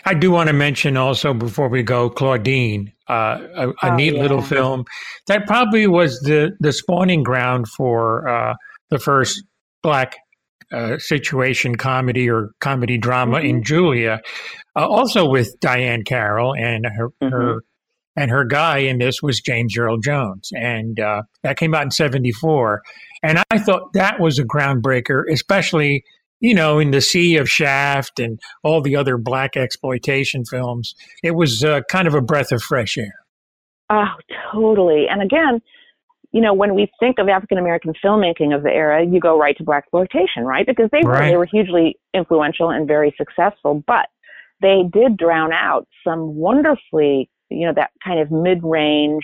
I 0.05 0.13
do 0.13 0.31
want 0.31 0.47
to 0.47 0.53
mention 0.53 0.97
also 0.97 1.33
before 1.33 1.67
we 1.67 1.81
go, 1.81 2.09
Claudine, 2.09 2.91
uh, 3.09 3.39
a, 3.55 3.69
a 3.69 3.73
Oh, 3.83 3.95
neat 3.95 4.13
little 4.13 4.41
film 4.41 4.85
that 5.27 5.47
probably 5.47 5.87
was 5.87 6.19
the 6.21 6.51
the 6.59 6.71
spawning 6.71 7.23
ground 7.23 7.67
for 7.67 8.27
uh, 8.27 8.55
the 8.89 8.99
first 8.99 9.43
black 9.81 10.15
uh, 10.71 10.97
situation 10.97 11.75
comedy 11.75 12.29
or 12.29 12.51
comedy 12.59 12.97
drama 12.97 13.39
in 13.39 13.63
Julia. 13.63 14.21
Uh, 14.75 14.87
also 14.87 15.27
with 15.27 15.55
Diahann 15.59 16.05
Carroll 16.05 16.53
and 16.55 16.85
her 16.85 17.09
her 17.21 17.61
and 18.15 18.31
her 18.31 18.45
guy 18.45 18.77
in 18.79 18.99
this 18.99 19.21
was 19.21 19.41
James 19.41 19.77
Earl 19.77 19.97
Jones, 19.97 20.49
and 20.55 20.99
uh, 20.99 21.23
that 21.43 21.57
came 21.57 21.73
out 21.73 21.83
in 21.83 21.91
'74. 21.91 22.81
And 23.23 23.41
I 23.51 23.57
thought 23.57 23.93
that 23.93 24.19
was 24.19 24.37
a 24.39 24.43
groundbreaker, 24.45 25.23
especially 25.31 26.03
you 26.39 26.53
know 26.53 26.79
in 26.79 26.91
the 26.91 27.01
sea 27.01 27.37
of 27.37 27.49
Shaft 27.49 28.19
and 28.19 28.39
all 28.63 28.81
the 28.81 28.95
other 28.95 29.17
black 29.17 29.55
exploitation 29.57 30.45
films. 30.45 30.95
It 31.23 31.31
was 31.31 31.63
uh, 31.63 31.81
kind 31.89 32.07
of 32.07 32.13
a 32.13 32.21
breath 32.21 32.51
of 32.51 32.61
fresh 32.61 32.97
air. 32.97 33.13
Oh, 33.89 34.15
totally. 34.51 35.05
And 35.09 35.21
again, 35.21 35.61
you 36.31 36.41
know, 36.41 36.53
when 36.53 36.75
we 36.75 36.91
think 36.99 37.17
of 37.17 37.29
African 37.29 37.57
American 37.57 37.93
filmmaking 38.03 38.53
of 38.53 38.63
the 38.63 38.69
era, 38.71 39.05
you 39.05 39.19
go 39.19 39.39
right 39.39 39.55
to 39.57 39.63
black 39.63 39.83
exploitation, 39.83 40.43
right? 40.43 40.65
Because 40.65 40.89
they 40.91 41.01
were 41.03 41.11
Right. 41.11 41.29
they 41.29 41.37
were 41.37 41.45
hugely 41.45 41.97
influential 42.13 42.69
and 42.69 42.87
very 42.87 43.15
successful, 43.17 43.83
but 43.87 44.07
they 44.61 44.83
did 44.91 45.17
drown 45.17 45.53
out 45.53 45.87
some 46.03 46.35
wonderfully, 46.35 47.29
you 47.49 47.65
know, 47.65 47.73
that 47.73 47.91
kind 48.03 48.19
of 48.19 48.31
mid-range. 48.31 49.23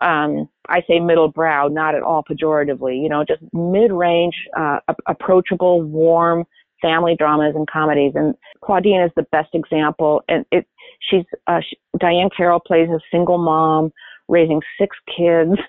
Um, 0.00 0.48
I 0.68 0.82
say 0.86 1.00
middle 1.00 1.28
brow, 1.28 1.68
not 1.68 1.94
at 1.94 2.02
all 2.02 2.22
pejoratively. 2.22 3.02
You 3.02 3.08
know, 3.08 3.24
just 3.24 3.42
mid-range, 3.52 4.34
uh, 4.56 4.78
approachable, 5.06 5.82
warm 5.82 6.44
family 6.80 7.16
dramas 7.18 7.54
and 7.56 7.66
comedies. 7.68 8.12
And 8.14 8.34
Claudine 8.62 9.00
is 9.00 9.10
the 9.16 9.24
best 9.32 9.54
example. 9.54 10.22
And 10.28 10.44
it, 10.52 10.66
she's 11.00 11.24
uh, 11.46 11.60
she, 11.60 11.76
Diahann 11.98 12.30
Carroll 12.36 12.60
plays 12.60 12.88
a 12.88 13.00
single 13.10 13.38
mom 13.38 13.92
raising 14.28 14.60
six 14.78 14.96
kids. 15.16 15.52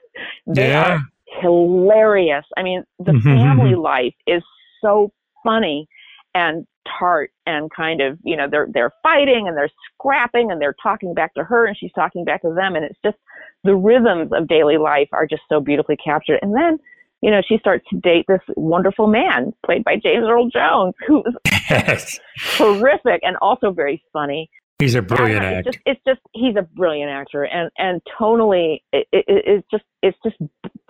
They 0.47 0.69
Yeah. 0.69 0.83
are 0.83 0.99
hilarious. 1.41 2.45
I 2.57 2.63
mean, 2.63 2.83
the 2.99 3.13
Mhm, 3.13 3.23
family 3.23 3.71
mhm. 3.71 3.81
life 3.81 4.13
is 4.27 4.43
so 4.81 5.11
funny 5.43 5.87
and 6.35 6.67
tart 6.99 7.31
and 7.45 7.71
kind 7.71 8.01
of, 8.01 8.17
you 8.23 8.35
know, 8.35 8.47
they're 8.49 8.67
they're 8.73 8.91
fighting 9.01 9.47
and 9.47 9.55
they're 9.55 9.69
scrapping 9.93 10.51
and 10.51 10.61
they're 10.61 10.75
talking 10.81 11.13
back 11.13 11.33
to 11.35 11.43
her 11.43 11.65
and 11.67 11.77
she's 11.77 11.93
talking 11.93 12.25
back 12.25 12.41
to 12.41 12.53
them 12.53 12.75
and 12.75 12.83
it's 12.83 12.99
just 13.03 13.17
the 13.63 13.76
rhythms 13.76 14.32
of 14.34 14.48
daily 14.48 14.78
life 14.78 15.10
are 15.13 15.28
just 15.28 15.41
so 15.50 15.60
beautifully 15.60 15.98
captured. 15.98 16.39
And 16.41 16.56
then, 16.56 16.78
you 17.22 17.30
know, 17.32 17.41
she 17.48 17.58
starts 17.60 17.86
to 17.89 17.98
date 18.00 18.26
this 18.28 18.39
wonderful 18.56 19.08
man 19.08 19.54
played 19.65 19.84
by 19.84 19.95
James 19.95 20.26
Earl 20.28 20.50
Jones, 20.50 20.93
who 21.08 21.24
is 21.26 21.36
Yes, 21.69 22.19
terrific 22.58 23.22
and 23.24 23.36
also 23.41 23.72
very 23.72 24.02
funny. 24.13 24.50
he's 24.80 24.95
a 24.95 25.02
brilliant 25.02 25.43
know, 25.43 25.50
it's 25.50 25.58
actor. 25.67 25.72
just 25.72 25.80
it's 25.86 26.02
just 26.08 26.19
he's 26.34 26.56
a 26.56 26.62
brilliant 26.62 27.12
actor 27.12 27.43
and 27.43 27.69
and 27.78 28.02
tonally 28.19 28.80
it, 28.91 29.08
it, 29.12 29.26
it's 29.28 29.67
just 29.69 29.84
it's 30.02 30.17
just 30.24 30.38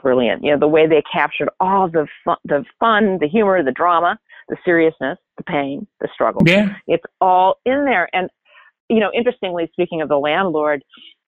brilliant 0.01 0.43
you 0.43 0.51
know 0.51 0.59
the 0.59 0.67
way 0.67 0.87
they 0.87 1.01
captured 1.11 1.49
all 1.59 1.89
the 1.89 2.07
fun 2.23 2.37
the 2.45 2.63
fun 2.79 3.17
the 3.19 3.27
humor 3.27 3.61
the 3.63 3.71
drama 3.73 4.17
the 4.47 4.55
seriousness 4.63 5.17
the 5.37 5.43
pain 5.43 5.85
the 5.99 6.07
struggle 6.13 6.41
Yeah, 6.45 6.75
it's 6.87 7.03
all 7.19 7.55
in 7.65 7.83
there 7.83 8.07
and 8.13 8.29
you 8.89 8.99
know 9.01 9.11
interestingly 9.13 9.67
speaking 9.73 10.01
of 10.01 10.07
the 10.07 10.17
landlord 10.17 10.81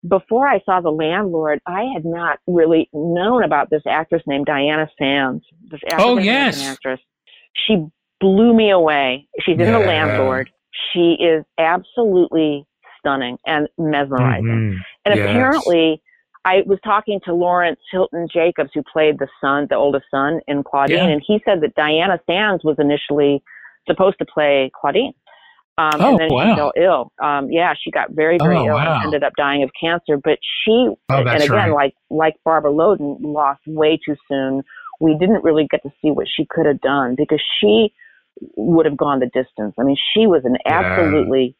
before 0.07 0.47
I 0.47 0.59
saw 0.65 0.81
the 0.81 0.89
landlord 0.91 1.59
I 1.67 1.83
had 1.93 2.05
not 2.05 2.39
really 2.47 2.89
known 2.93 3.43
about 3.43 3.69
this 3.69 3.83
actress 3.87 4.23
named 4.25 4.45
Diana 4.47 4.89
Sands 4.97 5.43
this 5.69 5.79
Oh, 5.97 6.17
yes. 6.17 6.67
actress 6.67 6.99
she 7.67 7.85
blew 8.19 8.53
me 8.53 8.71
away 8.71 9.27
she's 9.41 9.59
in 9.59 9.71
the 9.71 9.79
landlord 9.79 10.49
she 10.93 11.17
is 11.19 11.43
absolutely 11.57 12.65
stunning 12.99 13.37
and 13.45 13.67
mesmerizing. 13.77 14.45
Mhm. 14.45 14.77
And 15.05 15.15
Yes. 15.15 15.29
apparently, 15.29 16.01
I 16.45 16.63
was 16.65 16.79
talking 16.83 17.19
to 17.25 17.33
Lawrence 17.33 17.79
Hilton 17.91 18.27
Jacobs, 18.31 18.71
who 18.73 18.83
played 18.83 19.19
the 19.19 19.27
son, 19.39 19.67
the 19.69 19.75
oldest 19.75 20.05
son 20.11 20.39
in 20.47 20.63
Claudine, 20.63 20.97
Yeah. 20.97 21.05
and 21.13 21.21
he 21.25 21.39
said 21.45 21.61
that 21.61 21.75
Diana 21.75 22.19
Sands 22.27 22.63
was 22.63 22.77
initially 22.79 23.41
supposed 23.87 24.17
to 24.19 24.25
play 24.25 24.69
Claudine. 24.79 25.13
Um, 25.77 25.91
Oh, 25.99 26.09
and 26.11 26.19
then 26.19 26.29
wow. 26.29 26.49
she 26.53 26.55
fell 26.57 26.73
ill. 26.75 27.11
Um, 27.23 27.49
yeah, 27.49 27.73
she 27.81 27.91
got 27.91 28.11
very, 28.11 28.37
very 28.37 28.57
Oh, 28.57 28.67
ill 28.67 28.73
wow. 28.75 28.95
and 28.95 29.05
ended 29.05 29.23
up 29.23 29.33
dying 29.37 29.63
of 29.63 29.71
cancer. 29.79 30.17
But 30.17 30.37
she, 30.63 30.71
Oh, 31.09 31.17
and 31.17 31.27
again, 31.41 31.49
right. 31.49 31.71
like 31.71 31.93
like 32.09 32.35
Barbara 32.43 32.71
Loden, 32.71 33.17
lost 33.21 33.61
way 33.65 33.97
too 34.05 34.15
soon. 34.27 34.63
We 34.99 35.17
didn't 35.17 35.43
really 35.43 35.67
get 35.69 35.81
to 35.83 35.89
see 36.01 36.11
what 36.11 36.27
she 36.27 36.45
could 36.49 36.65
have 36.65 36.81
done 36.81 37.15
because 37.17 37.41
she 37.59 37.93
would 38.55 38.85
have 38.85 38.97
gone 38.97 39.19
the 39.19 39.27
distance. 39.27 39.73
I 39.79 39.83
mean, 39.83 39.97
she 40.13 40.27
was 40.27 40.43
an 40.45 40.57
Yeah. 40.65 40.73
absolutely 40.79 41.55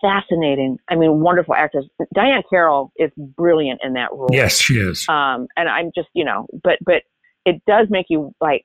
fascinating. 0.00 0.78
I 0.88 0.96
mean, 0.96 1.20
wonderful 1.20 1.54
actress. 1.54 1.86
Diahann 2.14 2.42
Carroll 2.50 2.92
is 2.96 3.10
brilliant 3.16 3.80
in 3.84 3.92
that 3.94 4.10
role. 4.12 4.28
Yes, 4.32 4.58
she 4.60 4.74
is. 4.78 5.06
Um, 5.08 5.46
and 5.56 5.68
I'm 5.68 5.90
just, 5.94 6.08
you 6.14 6.24
know, 6.24 6.46
but 6.64 6.78
but 6.84 7.02
it 7.44 7.62
does 7.66 7.88
make 7.90 8.06
you 8.08 8.32
like 8.40 8.64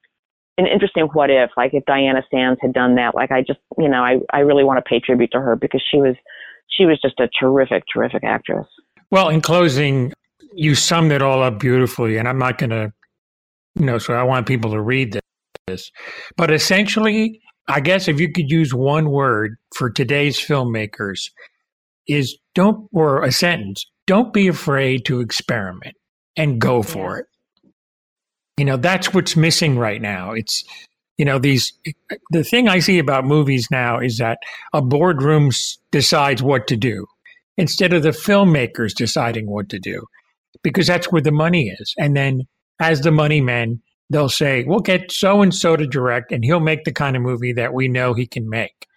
an 0.57 0.67
interesting 0.67 1.07
what 1.13 1.29
if, 1.29 1.51
like 1.55 1.73
if 1.73 1.85
Diana 1.85 2.23
Sands 2.31 2.59
had 2.61 2.73
done 2.73 2.95
that. 2.95 3.15
Like 3.15 3.31
I 3.31 3.41
just, 3.41 3.59
you 3.77 3.89
know, 3.89 4.03
I 4.03 4.17
I 4.33 4.39
really 4.39 4.63
want 4.63 4.77
to 4.77 4.87
pay 4.87 4.99
tribute 4.99 5.31
to 5.31 5.39
her 5.39 5.55
because 5.55 5.83
she 5.91 5.97
was 5.97 6.15
she 6.69 6.85
was 6.85 6.99
just 7.01 7.19
a 7.19 7.29
terrific, 7.39 7.83
terrific 7.93 8.23
actress. 8.23 8.67
Well, 9.09 9.29
in 9.29 9.41
closing, 9.41 10.13
you 10.53 10.75
summed 10.75 11.11
it 11.11 11.21
all 11.21 11.41
up 11.43 11.59
beautifully, 11.59 12.17
and 12.17 12.27
I'm 12.27 12.39
not 12.39 12.57
going 12.57 12.71
to, 12.71 12.91
you 13.75 13.85
know, 13.85 13.97
so 13.97 14.13
I 14.13 14.23
want 14.23 14.47
people 14.47 14.71
to 14.71 14.81
read 14.81 15.19
this. 15.67 15.91
But 16.35 16.51
essentially, 16.51 17.39
I 17.67 17.79
guess 17.79 18.07
if 18.07 18.19
you 18.19 18.31
could 18.31 18.49
use 18.49 18.73
one 18.73 19.09
word 19.09 19.55
for 19.75 19.89
today's 19.89 20.37
filmmakers, 20.37 21.29
is 22.07 22.37
don't, 22.55 22.87
or 22.91 23.23
a 23.23 23.31
sentence, 23.31 23.85
don't 24.07 24.33
be 24.33 24.47
afraid 24.47 25.05
to 25.05 25.19
experiment 25.19 25.95
and 26.35 26.59
go 26.59 26.81
for 26.81 27.19
it. 27.19 27.25
You 28.57 28.65
know, 28.65 28.77
that's 28.77 29.13
what's 29.13 29.35
missing 29.35 29.77
right 29.77 30.01
now. 30.01 30.31
It's, 30.31 30.63
you 31.17 31.25
know, 31.25 31.39
these, 31.39 31.71
the 32.31 32.43
thing 32.43 32.67
I 32.67 32.79
see 32.79 32.99
about 32.99 33.25
movies 33.25 33.67
now 33.71 33.99
is 33.99 34.17
that 34.17 34.39
a 34.73 34.81
boardroom 34.81 35.51
decides 35.91 36.41
what 36.41 36.67
to 36.67 36.75
do 36.75 37.05
instead 37.57 37.93
of 37.93 38.03
the 38.03 38.09
filmmakers 38.09 38.93
deciding 38.93 39.49
what 39.49 39.69
to 39.69 39.79
do 39.79 40.05
because 40.63 40.87
that's 40.87 41.11
where 41.11 41.21
the 41.21 41.31
money 41.31 41.69
is. 41.79 41.93
And 41.97 42.15
then 42.15 42.41
as 42.79 43.01
the 43.01 43.11
money 43.11 43.41
men, 43.41 43.81
they'll 44.09 44.29
say, 44.29 44.63
we'll 44.65 44.79
get 44.79 45.11
so 45.11 45.41
and 45.41 45.53
so 45.53 45.75
to 45.75 45.85
direct 45.85 46.31
and 46.31 46.43
he'll 46.43 46.59
make 46.59 46.83
the 46.83 46.91
kind 46.93 47.15
of 47.15 47.21
movie 47.21 47.53
that 47.53 47.73
we 47.73 47.87
know 47.87 48.13
he 48.13 48.25
can 48.25 48.49
make 48.49 48.87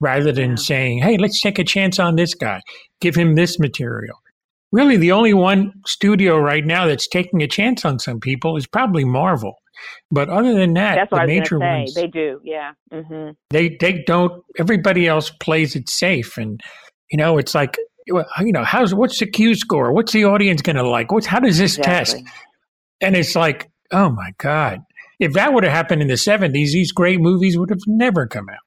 rather 0.00 0.32
than 0.32 0.50
Yeah. 0.50 0.56
saying, 0.56 0.98
hey, 0.98 1.16
let's 1.18 1.40
take 1.40 1.58
a 1.58 1.64
chance 1.64 1.98
on 1.98 2.16
this 2.16 2.34
guy, 2.34 2.60
give 3.00 3.14
him 3.14 3.34
this 3.34 3.58
material. 3.58 4.16
Really, 4.72 4.96
the 4.96 5.12
only 5.12 5.32
one 5.32 5.72
studio 5.86 6.38
right 6.38 6.64
now 6.64 6.86
that's 6.86 7.08
taking 7.08 7.42
a 7.42 7.46
chance 7.46 7.84
on 7.84 7.98
some 7.98 8.20
people 8.20 8.56
is 8.56 8.66
probably 8.66 9.04
Marvel. 9.04 9.54
But 10.10 10.28
other 10.28 10.54
than 10.54 10.74
that, 10.74 10.96
That's 10.96 11.12
what 11.12 11.20
the 11.22 11.26
major 11.26 11.58
ones 11.58 11.94
they 11.94 12.06
do, 12.06 12.40
yeah. 12.42 12.72
hmm 12.92 13.30
they 13.50 13.76
they 13.80 14.02
don't 14.06 14.42
everybody 14.58 15.06
else 15.06 15.30
plays 15.30 15.76
it 15.76 15.88
safe 15.88 16.38
and 16.38 16.60
you 17.10 17.18
know 17.18 17.38
it's 17.38 17.54
like 17.54 17.76
you 18.06 18.24
know, 18.52 18.64
how's 18.64 18.94
what's 18.94 19.18
the 19.18 19.26
Q 19.26 19.54
score? 19.54 19.92
What's 19.92 20.12
the 20.12 20.24
audience 20.24 20.62
going 20.62 20.76
to 20.76 20.88
like? 20.88 21.10
What's 21.10 21.26
how 21.26 21.40
does 21.40 21.58
this 21.58 21.76
Exactly. 21.76 22.22
test? 22.22 22.32
And 23.00 23.16
it's 23.16 23.34
like, 23.34 23.70
oh 23.92 24.10
my 24.10 24.32
god, 24.38 24.80
if 25.18 25.32
that 25.32 25.52
would 25.52 25.64
have 25.64 25.72
happened 25.72 26.02
in 26.02 26.08
the 26.08 26.16
seventies, 26.16 26.72
these 26.72 26.92
great 26.92 27.20
movies 27.20 27.58
would 27.58 27.70
have 27.70 27.80
never 27.86 28.26
come 28.26 28.48
out. 28.48 28.58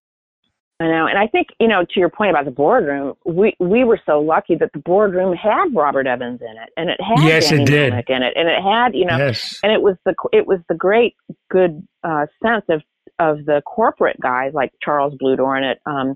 I 0.81 0.87
know, 0.87 1.07
and 1.07 1.19
I 1.19 1.27
think 1.27 1.47
you 1.59 1.67
know 1.67 1.83
to 1.83 1.99
your 1.99 2.09
point 2.09 2.29
about 2.29 2.45
the 2.45 2.51
boardroom, 2.51 3.13
we 3.25 3.53
we 3.59 3.83
were 3.83 3.99
so 4.05 4.21
lucky 4.21 4.55
that 4.55 4.71
the 4.73 4.79
boardroom 4.79 5.35
had 5.35 5.75
Robert 5.75 6.07
Evans 6.07 6.39
in 6.41 6.55
it, 6.57 6.69
and 6.77 6.89
it 6.89 7.01
had 7.01 7.27
Yes, 7.27 7.49
Danny 7.49 7.63
it 7.63 7.65
did. 7.65 7.93
In 8.07 8.23
it, 8.23 8.33
and 8.35 8.47
it 8.47 8.63
had 8.63 8.95
you 8.95 9.05
know, 9.05 9.17
Yes, 9.17 9.59
and 9.61 9.73
it 9.73 9.81
was 9.81 9.95
the 10.05 10.15
it 10.31 10.47
was 10.47 10.59
the 10.69 10.75
great 10.75 11.15
good 11.51 11.85
uh, 12.03 12.27
sense 12.41 12.63
of 12.69 12.81
of 13.19 13.45
the 13.45 13.61
corporate 13.65 14.19
guys 14.21 14.51
like 14.53 14.71
Charles 14.81 15.13
Bluhdorn 15.21 15.69
at 15.69 15.79
um, 15.85 16.15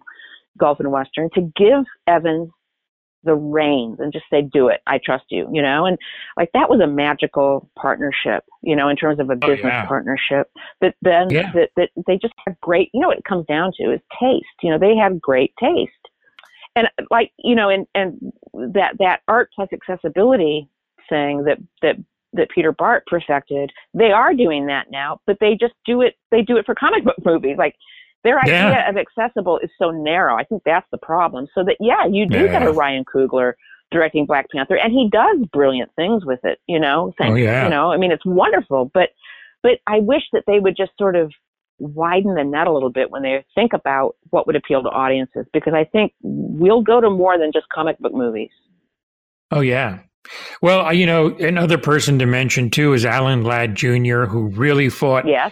Gulf 0.58 0.80
and 0.80 0.92
Western 0.92 1.30
to 1.34 1.42
give 1.58 1.84
Evans 2.08 2.50
the 3.24 3.36
reins 3.36 4.00
and 4.00 4.12
just 4.12 4.26
say, 4.30 4.42
"Do 4.42 4.68
it, 4.68 4.82
I 4.88 5.00
trust 5.04 5.26
you," 5.30 5.48
you 5.52 5.62
know, 5.62 5.86
and 5.86 5.98
like 6.38 6.50
that 6.54 6.70
was 6.70 6.80
a 6.82 6.88
magical 6.88 7.70
partnership, 7.78 8.44
you 8.62 8.76
know, 8.76 8.90
in 8.90 8.96
terms 8.96 9.20
of 9.20 9.30
a 9.30 9.36
Oh, 9.36 9.48
business 9.48 9.72
yeah. 9.72 9.86
partnership. 9.86 10.52
That 10.82 10.96
then 11.02 11.30
Yeah. 11.30 11.52
that 11.54 11.70
that 11.78 11.90
they 12.08 12.18
just 12.18 12.34
have 12.46 12.60
great, 12.62 12.90
you 12.94 13.00
know, 13.00 13.08
what 13.08 13.18
it 13.18 13.26
comes 13.26 13.46
down 13.46 13.72
to 13.78 13.94
is 13.94 14.02
taste. 14.20 14.46
You 14.62 14.72
know, 14.72 14.80
they 14.80 14.96
have 14.96 15.22
great 15.22 15.54
taste, 15.60 15.92
and 16.76 16.88
like 17.10 17.32
you 17.38 17.56
know, 17.56 17.70
and 17.70 17.88
and 17.96 18.34
that 18.74 18.96
that 19.00 19.22
art 19.28 19.50
plus 19.56 19.70
accessibility 19.74 20.68
thing 21.10 21.44
that 21.46 21.58
that 21.82 21.96
that 22.34 22.50
Peter 22.50 22.72
Bart 22.72 23.06
perfected, 23.08 23.72
they 23.94 24.12
are 24.12 24.34
doing 24.34 24.66
that 24.68 24.90
now, 24.92 25.20
but 25.28 25.38
they 25.40 25.56
just 25.56 25.76
do 25.86 26.02
it. 26.02 26.16
They 26.32 26.42
do 26.42 26.58
it 26.58 26.66
for 26.66 26.76
comic 26.76 27.04
book 27.04 27.18
movies, 27.26 27.58
like. 27.58 27.76
Their 28.24 28.40
idea 28.40 28.54
Yeah. 28.70 28.90
of 28.90 28.98
accessible 28.98 29.60
is 29.60 29.70
so 29.78 29.92
narrow. 29.92 30.36
I 30.36 30.44
think 30.44 30.64
that's 30.66 30.88
the 30.92 30.98
problem. 30.98 31.48
So 31.54 31.64
that 31.64 31.78
yeah, 31.80 32.06
you 32.10 32.26
do 32.28 32.48
get 32.48 32.64
a 32.64 32.72
Ryan 32.72 33.04
Coogler 33.06 33.54
directing 33.92 34.26
Black 34.26 34.48
Panther, 34.52 34.76
and 34.78 34.92
he 34.92 35.10
does 35.12 35.38
brilliant 35.52 35.92
things 35.96 36.26
with 36.26 36.40
it. 36.44 36.60
You 36.68 36.80
know, 36.80 37.14
thanks. 37.18 37.34
Oh, 37.34 37.36
yeah. 37.36 37.66
You 37.66 37.70
know, 37.70 37.92
I 37.92 37.98
mean, 37.98 38.12
it's 38.12 38.26
wonderful. 38.26 38.90
But 38.94 39.10
but 39.62 39.80
I 39.88 40.00
wish 40.00 40.24
that 40.34 40.44
they 40.48 40.60
would 40.60 40.76
just 40.78 40.92
sort 40.98 41.16
of 41.16 41.32
widen 41.80 42.36
the 42.36 42.44
net 42.44 42.68
a 42.68 42.72
little 42.72 42.92
bit 42.92 43.12
when 43.12 43.24
they 43.24 43.44
think 43.56 43.74
about 43.74 44.16
what 44.30 44.48
would 44.48 44.56
appeal 44.56 44.84
to 44.84 44.90
audiences, 44.90 45.46
because 45.54 45.74
I 45.74 45.84
think 45.84 46.14
we'll 46.22 46.82
go 46.82 47.02
to 47.02 47.10
more 47.10 47.38
than 47.38 47.52
just 47.52 47.68
comic 47.74 47.98
book 48.00 48.14
movies. 48.14 48.52
oh 49.52 49.62
yeah. 49.62 50.00
Well, 50.62 50.94
you 50.94 51.06
know, 51.06 51.36
another 51.36 51.78
person 51.78 52.18
to 52.20 52.26
mention 52.26 52.70
too 52.70 52.94
is 52.94 53.06
Alan 53.06 53.44
Ladd 53.44 53.76
Jr., 53.76 54.24
who 54.24 54.48
really 54.48 54.88
fought. 54.90 55.28
Yes. 55.28 55.52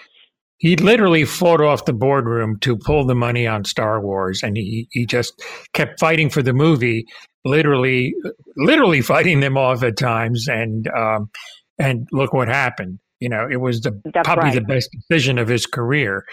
He 0.62 0.76
literally 0.76 1.26
fought 1.26 1.60
off 1.60 1.86
the 1.86 1.93
boardroom 1.93 2.60
to 2.60 2.78
pull 2.78 3.04
the 3.04 3.15
money 3.15 3.47
on 3.47 3.65
Star 3.65 4.00
Wars, 4.00 4.43
and 4.43 4.56
he 4.56 4.88
he 4.91 5.08
just 5.08 5.41
kept 5.74 6.00
fighting 6.00 6.30
for 6.30 6.43
the 6.43 6.54
movie, 6.54 7.06
literally, 7.45 8.13
literally 8.58 9.02
fighting 9.02 9.39
them 9.39 9.58
off 9.58 9.82
at 9.82 9.97
times. 9.97 10.47
And 10.47 10.88
um, 10.95 11.32
and 11.80 12.08
look 12.12 12.32
what 12.32 12.47
happened. 12.47 13.00
You 13.19 13.30
know, 13.30 13.47
it 13.50 13.58
was 13.58 13.82
the 13.82 14.00
That's 14.13 14.24
probably 14.24 14.50
right. 14.50 14.56
the 14.56 14.62
best 14.62 14.89
decision 14.91 15.39
of 15.39 15.47
his 15.47 15.65
career. 15.65 16.26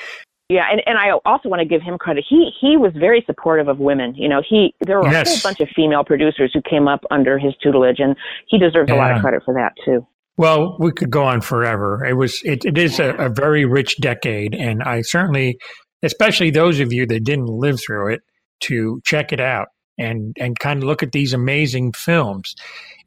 Yeah, 0.51 0.65
and, 0.71 0.83
and 0.85 0.99
I 0.99 1.13
also 1.25 1.49
want 1.49 1.61
to 1.61 1.67
give 1.67 1.81
him 1.81 1.97
credit. 1.97 2.25
He 2.29 2.51
he 2.61 2.77
was 2.77 2.93
very 2.95 3.23
supportive 3.27 3.69
of 3.69 3.79
women. 3.79 4.15
You 4.15 4.29
know, 4.29 4.43
he 4.47 4.75
there 4.81 4.99
were 4.99 5.07
a 5.07 5.25
whole 5.25 5.37
bunch 5.43 5.61
of 5.61 5.69
female 5.75 6.05
producers 6.05 6.51
who 6.53 6.61
came 6.69 6.87
up 6.87 7.01
under 7.11 7.39
his 7.39 7.55
tutelage, 7.63 7.99
and 7.99 8.15
he 8.47 8.59
deserves 8.59 8.91
a 8.91 8.95
lot 8.95 9.13
of 9.13 9.23
credit 9.23 9.43
for 9.45 9.55
that 9.55 9.73
too. 9.85 10.07
Well, 10.39 10.77
we 10.79 10.93
could 10.93 11.11
go 11.11 11.25
on 11.25 11.41
forever. 11.41 12.05
It 12.05 12.15
was 12.15 12.41
it, 12.45 12.65
it 12.65 12.79
is 12.79 13.01
a, 13.01 13.11
a 13.17 13.29
very 13.29 13.65
rich 13.65 13.97
decade, 13.99 14.55
and 14.55 14.83
I 14.85 15.03
certainly, 15.03 15.59
especially 16.05 16.51
those 16.51 16.79
of 16.79 16.93
you 16.93 17.07
that 17.07 17.25
didn't 17.25 17.49
live 17.49 17.81
through 17.81 18.15
it, 18.15 18.21
to 18.61 19.01
check 19.05 19.33
it 19.33 19.41
out 19.41 19.69
and 19.99 20.37
and 20.39 20.57
kind 20.59 20.81
of 20.81 20.85
look 20.85 21.03
at 21.03 21.11
these 21.11 21.33
amazing 21.33 21.93
films, 21.93 22.55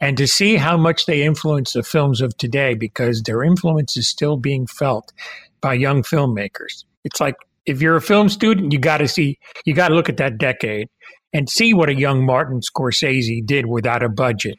and 0.01 0.17
to 0.17 0.27
see 0.27 0.57
how 0.57 0.75
much 0.75 1.05
they 1.05 1.23
influence 1.23 1.71
the 1.71 1.83
films 1.83 2.19
of 2.19 2.35
today, 2.37 2.73
because 2.73 3.23
their 3.23 3.43
influence 3.43 3.95
is 3.95 4.09
still 4.09 4.35
being 4.35 4.67
felt 4.67 5.13
by 5.61 5.73
young 5.73 6.03
filmmakers. 6.03 6.83
It's 7.05 7.21
like 7.21 7.35
if 7.65 7.81
you're 7.81 7.95
a 7.95 8.01
film 8.01 8.27
student, 8.27 8.73
you 8.73 8.79
got 8.79 8.97
to 8.97 9.07
see, 9.07 9.39
you 9.63 9.73
got 9.73 9.87
to 9.87 9.95
look 9.95 10.09
at 10.09 10.17
that 10.17 10.37
decade 10.37 10.89
and 11.31 11.49
see 11.49 11.73
what 11.73 11.87
a 11.87 11.95
young 11.95 12.25
Martin 12.25 12.59
Scorsese 12.59 13.45
did 13.45 13.67
without 13.67 14.03
a 14.03 14.09
budget, 14.09 14.57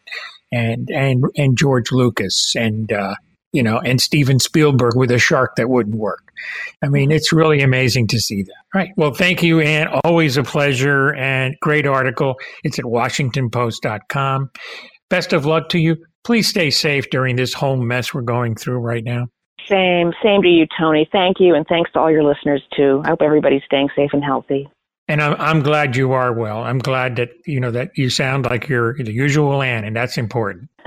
and 0.53 0.91
and 0.91 1.25
and 1.37 1.57
George 1.57 1.91
Lucas 1.91 2.55
and 2.55 2.93
uh, 2.93 3.15
you 3.53 3.63
know 3.63 3.79
and 3.79 4.01
Steven 4.01 4.39
Spielberg 4.39 4.97
with 4.97 5.11
a 5.11 5.19
shark 5.19 5.57
that 5.57 5.69
wouldn't 5.69 5.97
work. 5.97 6.33
I 6.83 6.89
mean, 6.89 7.11
it's 7.11 7.33
really 7.33 7.63
amazing 7.63 8.09
to 8.09 8.21
see 8.21 8.43
that. 8.43 8.55
Right. 8.75 8.91
Well, 8.97 9.15
thank 9.15 9.43
you, 9.43 9.61
Ann. 9.61 9.89
Always 10.05 10.37
a 10.37 10.43
pleasure 10.43 11.15
and 11.15 11.57
great 11.61 11.87
article. 11.87 12.37
It's 12.65 12.79
at 12.79 12.85
WashingtonPost.com. 12.85 14.51
Best 15.09 15.33
of 15.33 15.47
luck 15.47 15.69
to 15.71 15.79
you. 15.79 15.97
Please 16.25 16.49
stay 16.49 16.71
safe 16.71 17.11
during 17.11 17.37
this 17.37 17.53
whole 17.53 17.77
mess 17.77 18.15
we're 18.15 18.23
going 18.23 18.55
through 18.55 18.79
right 18.79 19.05
now. 19.05 19.27
Same, 19.69 20.13
same 20.23 20.43
to 20.43 20.49
you, 20.49 20.67
Tony. 20.79 21.09
Thank 21.13 21.39
you, 21.39 21.55
and 21.55 21.67
thanks 21.67 21.93
to 21.93 22.01
all 22.01 22.11
your 22.11 22.25
listeners 22.25 22.63
too. 22.77 23.01
I 23.05 23.11
hope 23.11 23.23
everybody's 23.23 23.63
staying 23.65 23.89
safe 23.95 24.11
and 24.13 24.25
healthy. 24.25 24.69
And 25.13 25.21
I'm, 25.21 25.39
I'm 25.39 25.63
glad 25.63 25.95
you 25.95 26.13
are 26.13 26.33
well. 26.33 26.63
I'm 26.63 26.79
glad 26.79 27.17
that 27.17 27.29
you 27.45 27.61
know 27.61 27.71
that 27.71 27.91
you 27.99 28.09
sound 28.09 28.47
like 28.47 28.67
you're 28.67 28.95
the 28.97 29.13
usual 29.13 29.61
Ann, 29.61 29.85
and 29.85 29.95
that's 29.95 30.17
important. 30.17 30.71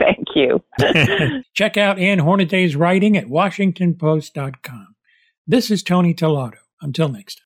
Thank 0.00 0.26
you. 0.34 0.60
Check 1.54 1.76
out 1.76 2.00
Ann 2.00 2.18
Hornaday's 2.18 2.74
writing 2.74 3.16
at 3.16 3.26
WashingtonPost.com. 3.26 4.96
This 5.46 5.70
is 5.70 5.84
Tony 5.84 6.12
Tellado. 6.12 6.56
Until 6.82 7.08
next 7.08 7.36
time. 7.36 7.42